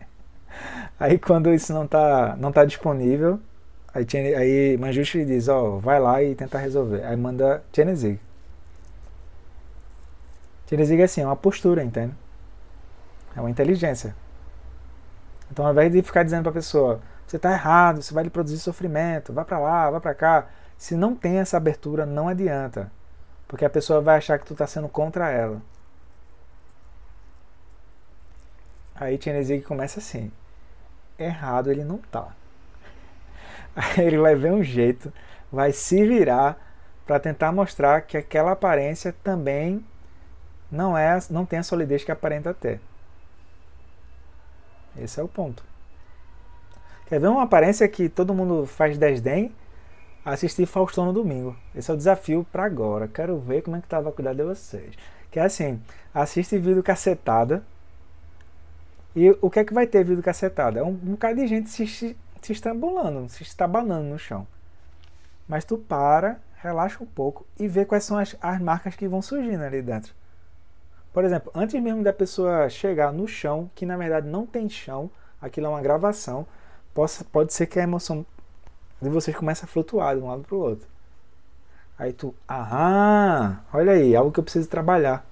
[0.99, 3.39] aí quando isso não tá, não tá disponível,
[3.93, 7.03] Aí, aí Manjushri diz, ó, oh, vai lá e tenta resolver.
[7.03, 8.19] Aí manda Chenezig.
[10.67, 12.13] Chenezig é assim, é uma postura, entende?
[13.35, 14.15] É uma inteligência.
[15.51, 18.29] Então, ao invés de ficar dizendo para a pessoa, você está errado, você vai lhe
[18.29, 20.47] produzir sofrimento, vá para lá, vá para cá.
[20.77, 22.91] Se não tem essa abertura, não adianta.
[23.47, 25.59] Porque a pessoa vai achar que tu está sendo contra ela.
[28.95, 30.31] Aí Chenezig começa assim.
[31.17, 32.35] Errado ele não tá.
[33.97, 35.11] Ele vai ver um jeito,
[35.51, 36.57] vai se virar
[37.05, 39.83] para tentar mostrar que aquela aparência também
[40.71, 42.79] não é, não tem a solidez que aparenta ter.
[44.97, 45.63] Esse é o ponto.
[47.07, 49.51] Quer ver uma aparência que todo mundo faz desdém?
[50.23, 51.55] Assistir Faustão no domingo.
[51.73, 53.07] Esse é o desafio para agora.
[53.07, 54.95] Quero ver como é que tava a cuidar de vocês.
[55.31, 55.81] Que é assim,
[56.13, 57.63] assiste vídeo cacetada.
[59.15, 60.79] E o que é que vai ter vídeo cacetada?
[60.79, 64.47] É um, um bocado de gente se, se estrambulando, se estabanando no chão.
[65.47, 69.21] Mas tu para, relaxa um pouco e vê quais são as, as marcas que vão
[69.21, 70.13] surgindo ali dentro.
[71.11, 75.09] Por exemplo, antes mesmo da pessoa chegar no chão, que na verdade não tem chão,
[75.41, 76.45] aquilo é uma gravação,
[76.93, 78.25] pode, pode ser que a emoção
[79.01, 80.87] de vocês comece a flutuar de um lado para o outro.
[81.97, 85.25] Aí tu, ah, olha aí, algo que eu preciso trabalhar.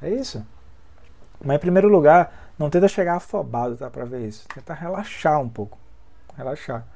[0.00, 0.44] É isso.
[1.44, 4.48] Mas em primeiro lugar, não tenta chegar afobado, tá, para ver isso.
[4.48, 5.83] Tenta relaxar um pouco
[6.36, 6.86] relaxar.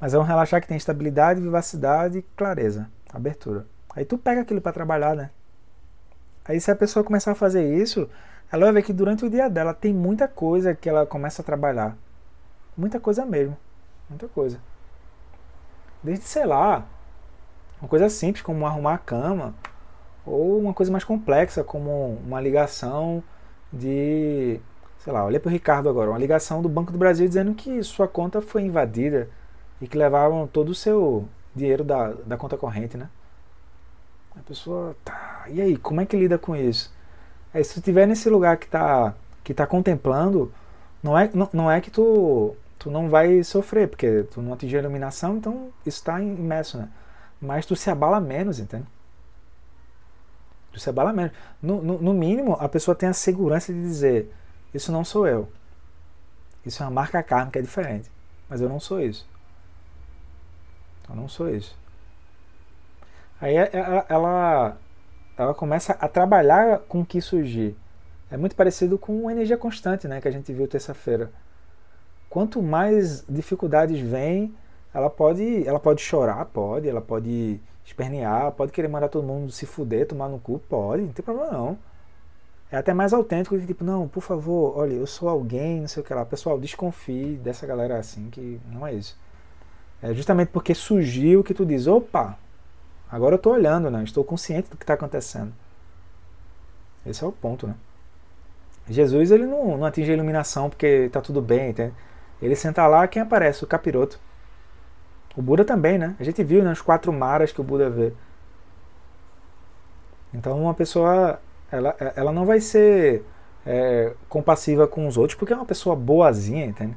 [0.00, 3.66] Mas é um relaxar que tem estabilidade, vivacidade, clareza, abertura.
[3.94, 5.30] Aí tu pega aquilo para trabalhar, né?
[6.44, 8.08] Aí se a pessoa começar a fazer isso,
[8.50, 11.44] ela vai ver que durante o dia dela tem muita coisa que ela começa a
[11.44, 11.96] trabalhar.
[12.76, 13.56] Muita coisa mesmo.
[14.08, 14.58] Muita coisa.
[16.02, 16.86] Desde, sei lá,
[17.80, 19.54] uma coisa simples como arrumar a cama,
[20.24, 23.22] ou uma coisa mais complexa como uma ligação
[23.72, 24.60] de
[25.00, 27.82] sei lá, olha para o Ricardo agora, uma ligação do Banco do Brasil dizendo que
[27.82, 29.28] sua conta foi invadida
[29.80, 33.08] e que levaram todo o seu dinheiro da, da conta corrente, né?
[34.36, 36.92] A pessoa, tá, e aí, como é que lida com isso?
[37.54, 40.52] Se tu estiver nesse lugar que tá, que tá contemplando,
[41.02, 44.78] não é, não, não é que tu, tu não vai sofrer, porque tu não atingiu
[44.78, 46.88] a iluminação, então isso está imerso, né?
[47.40, 48.86] Mas tu se abala menos, entende?
[50.72, 51.32] Tu se abala menos.
[51.60, 54.30] No, no, no mínimo, a pessoa tem a segurança de dizer,
[54.72, 55.48] isso não sou eu.
[56.64, 58.10] Isso é uma marca kármica é diferente.
[58.48, 59.26] Mas eu não sou isso.
[61.08, 61.76] Eu não sou isso.
[63.40, 64.76] Aí ela, é, é, ela,
[65.36, 67.76] ela começa a trabalhar com o que surgir.
[68.30, 71.32] É muito parecido com energia constante, né, que a gente viu terça-feira.
[72.28, 74.54] Quanto mais dificuldades vêm,
[74.94, 79.66] ela pode, ela pode chorar, pode, ela pode espernear, pode querer mandar todo mundo se
[79.66, 81.78] fuder, tomar no cu, pode, não tem problema não.
[82.72, 86.02] É até mais autêntico de tipo, não, por favor, olha, eu sou alguém, não sei
[86.02, 86.24] o que lá.
[86.24, 89.18] Pessoal, desconfie dessa galera assim, que não é isso.
[90.02, 92.38] É justamente porque surgiu que tu diz, opa,
[93.10, 94.02] agora eu estou olhando, né?
[94.04, 95.52] Estou consciente do que está acontecendo.
[97.04, 97.74] Esse é o ponto, né?
[98.88, 101.94] Jesus, ele não, não atinge a iluminação porque está tudo bem, entende?
[102.40, 103.64] Ele senta lá, quem aparece?
[103.64, 104.18] O capiroto.
[105.36, 106.16] O Buda também, né?
[106.18, 108.12] A gente viu né, quatro maras que o Buda vê.
[110.32, 111.40] Então uma pessoa
[111.70, 113.24] ela, ela não vai ser
[113.64, 116.96] é, compassiva com os outros porque é uma pessoa boazinha, entende?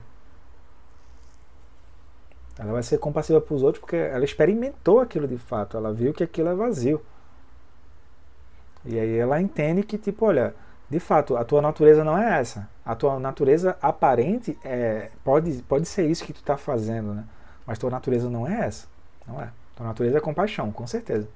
[2.58, 6.14] Ela vai ser compassiva para os outros porque ela experimentou aquilo de fato, ela viu
[6.14, 7.02] que aquilo é vazio.
[8.86, 10.54] E aí ela entende que, tipo, olha,
[10.90, 12.70] de fato, a tua natureza não é essa.
[12.86, 17.24] A tua natureza aparente é, pode, pode ser isso que tu está fazendo, né?
[17.66, 18.88] Mas tua natureza não é essa.
[19.26, 19.50] Não é.
[19.76, 21.28] Tua natureza é compaixão, com certeza.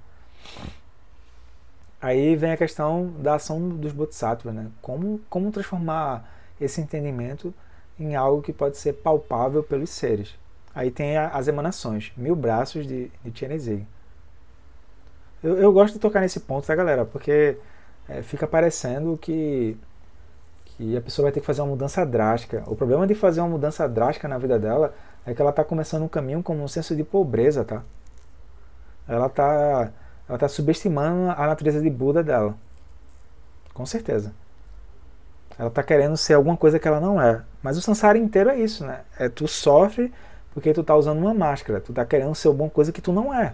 [2.08, 4.68] Aí vem a questão da ação dos bodhisattvas, né?
[4.82, 6.26] Como, como transformar
[6.60, 7.54] esse entendimento
[8.00, 10.34] em algo que pode ser palpável pelos seres.
[10.74, 13.86] Aí tem a, as emanações, mil braços de, de.
[15.44, 17.04] Eu, eu gosto de tocar nesse ponto, tá, galera?
[17.04, 17.58] Porque
[18.08, 19.78] é, fica parecendo que,
[20.64, 22.64] que a pessoa vai ter que fazer uma mudança drástica.
[22.68, 24.96] O problema de fazer uma mudança drástica na vida dela
[25.26, 27.84] é que ela está começando um caminho com um senso de pobreza, tá?
[29.06, 29.92] Ela está
[30.28, 32.56] ela tá subestimando a natureza de Buda dela.
[33.74, 34.34] Com certeza.
[35.58, 37.42] Ela está querendo ser alguma coisa que ela não é.
[37.64, 39.02] Mas o samsara inteiro é isso, né?
[39.18, 40.14] É tu sofre
[40.54, 41.80] porque tu tá usando uma máscara.
[41.80, 43.54] Tu tá querendo ser alguma coisa que tu não é.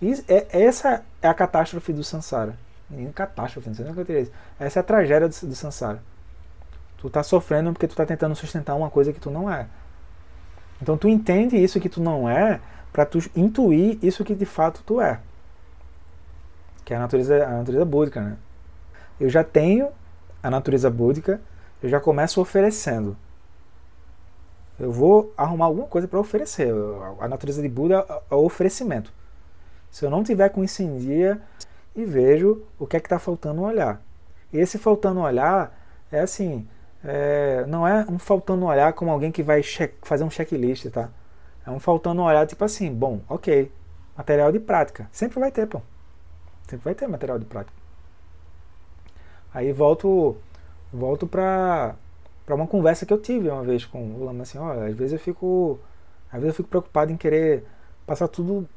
[0.00, 2.54] E é, essa é a catástrofe do samsara.
[2.90, 5.54] Nem catástrofe, não sei nem o que eu teria Essa é a tragédia do, do
[5.54, 6.02] samsara.
[6.98, 9.66] Tu tá sofrendo porque tu tá tentando sustentar uma coisa que tu não é.
[10.80, 12.60] Então tu entende isso que tu não é
[12.92, 15.20] para tu intuir isso que de fato tu é.
[16.84, 18.36] Que é a natureza, a natureza búdica, né?
[19.18, 19.88] Eu já tenho
[20.42, 21.40] a natureza búdica,
[21.82, 23.16] eu já começo oferecendo.
[24.78, 26.72] Eu vou arrumar alguma coisa para oferecer.
[27.20, 29.12] A natureza de Buda é o oferecimento.
[29.90, 31.40] Se eu não tiver com isso em dia
[31.94, 34.02] e vejo o que é que está faltando olhar.
[34.52, 35.78] E esse faltando olhar
[36.10, 36.66] é assim,
[37.04, 39.62] é, não é um faltando olhar como alguém que vai
[40.02, 41.08] fazer um checklist, tá?
[41.66, 43.70] É um faltando olhar tipo assim, bom, ok,
[44.16, 45.08] material de prática.
[45.12, 45.80] Sempre vai ter, pô.
[46.68, 47.76] Sempre vai ter material de prática.
[49.52, 50.36] Aí volto
[50.92, 51.94] volto para
[52.46, 55.14] para uma conversa que eu tive uma vez com o Lama assim, olha, às vezes
[55.14, 55.78] eu fico
[56.30, 57.64] às vezes eu fico preocupado em querer
[58.06, 58.68] passar tudo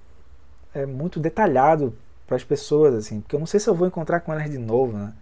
[0.73, 1.93] é, muito detalhado
[2.25, 4.57] para as pessoas assim, porque eu não sei se eu vou encontrar com elas de
[4.57, 5.13] novo, né?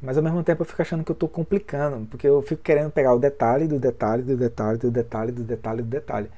[0.00, 2.90] Mas ao mesmo tempo eu fico achando que eu estou complicando, porque eu fico querendo
[2.90, 6.30] pegar o detalhe do detalhe do detalhe do detalhe do detalhe do detalhe.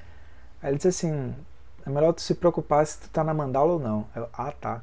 [0.62, 1.34] Aí ele disse assim,
[1.86, 4.06] é melhor tu se preocupar se tu tá na mandala ou não.
[4.16, 4.82] Eu, ah, tá.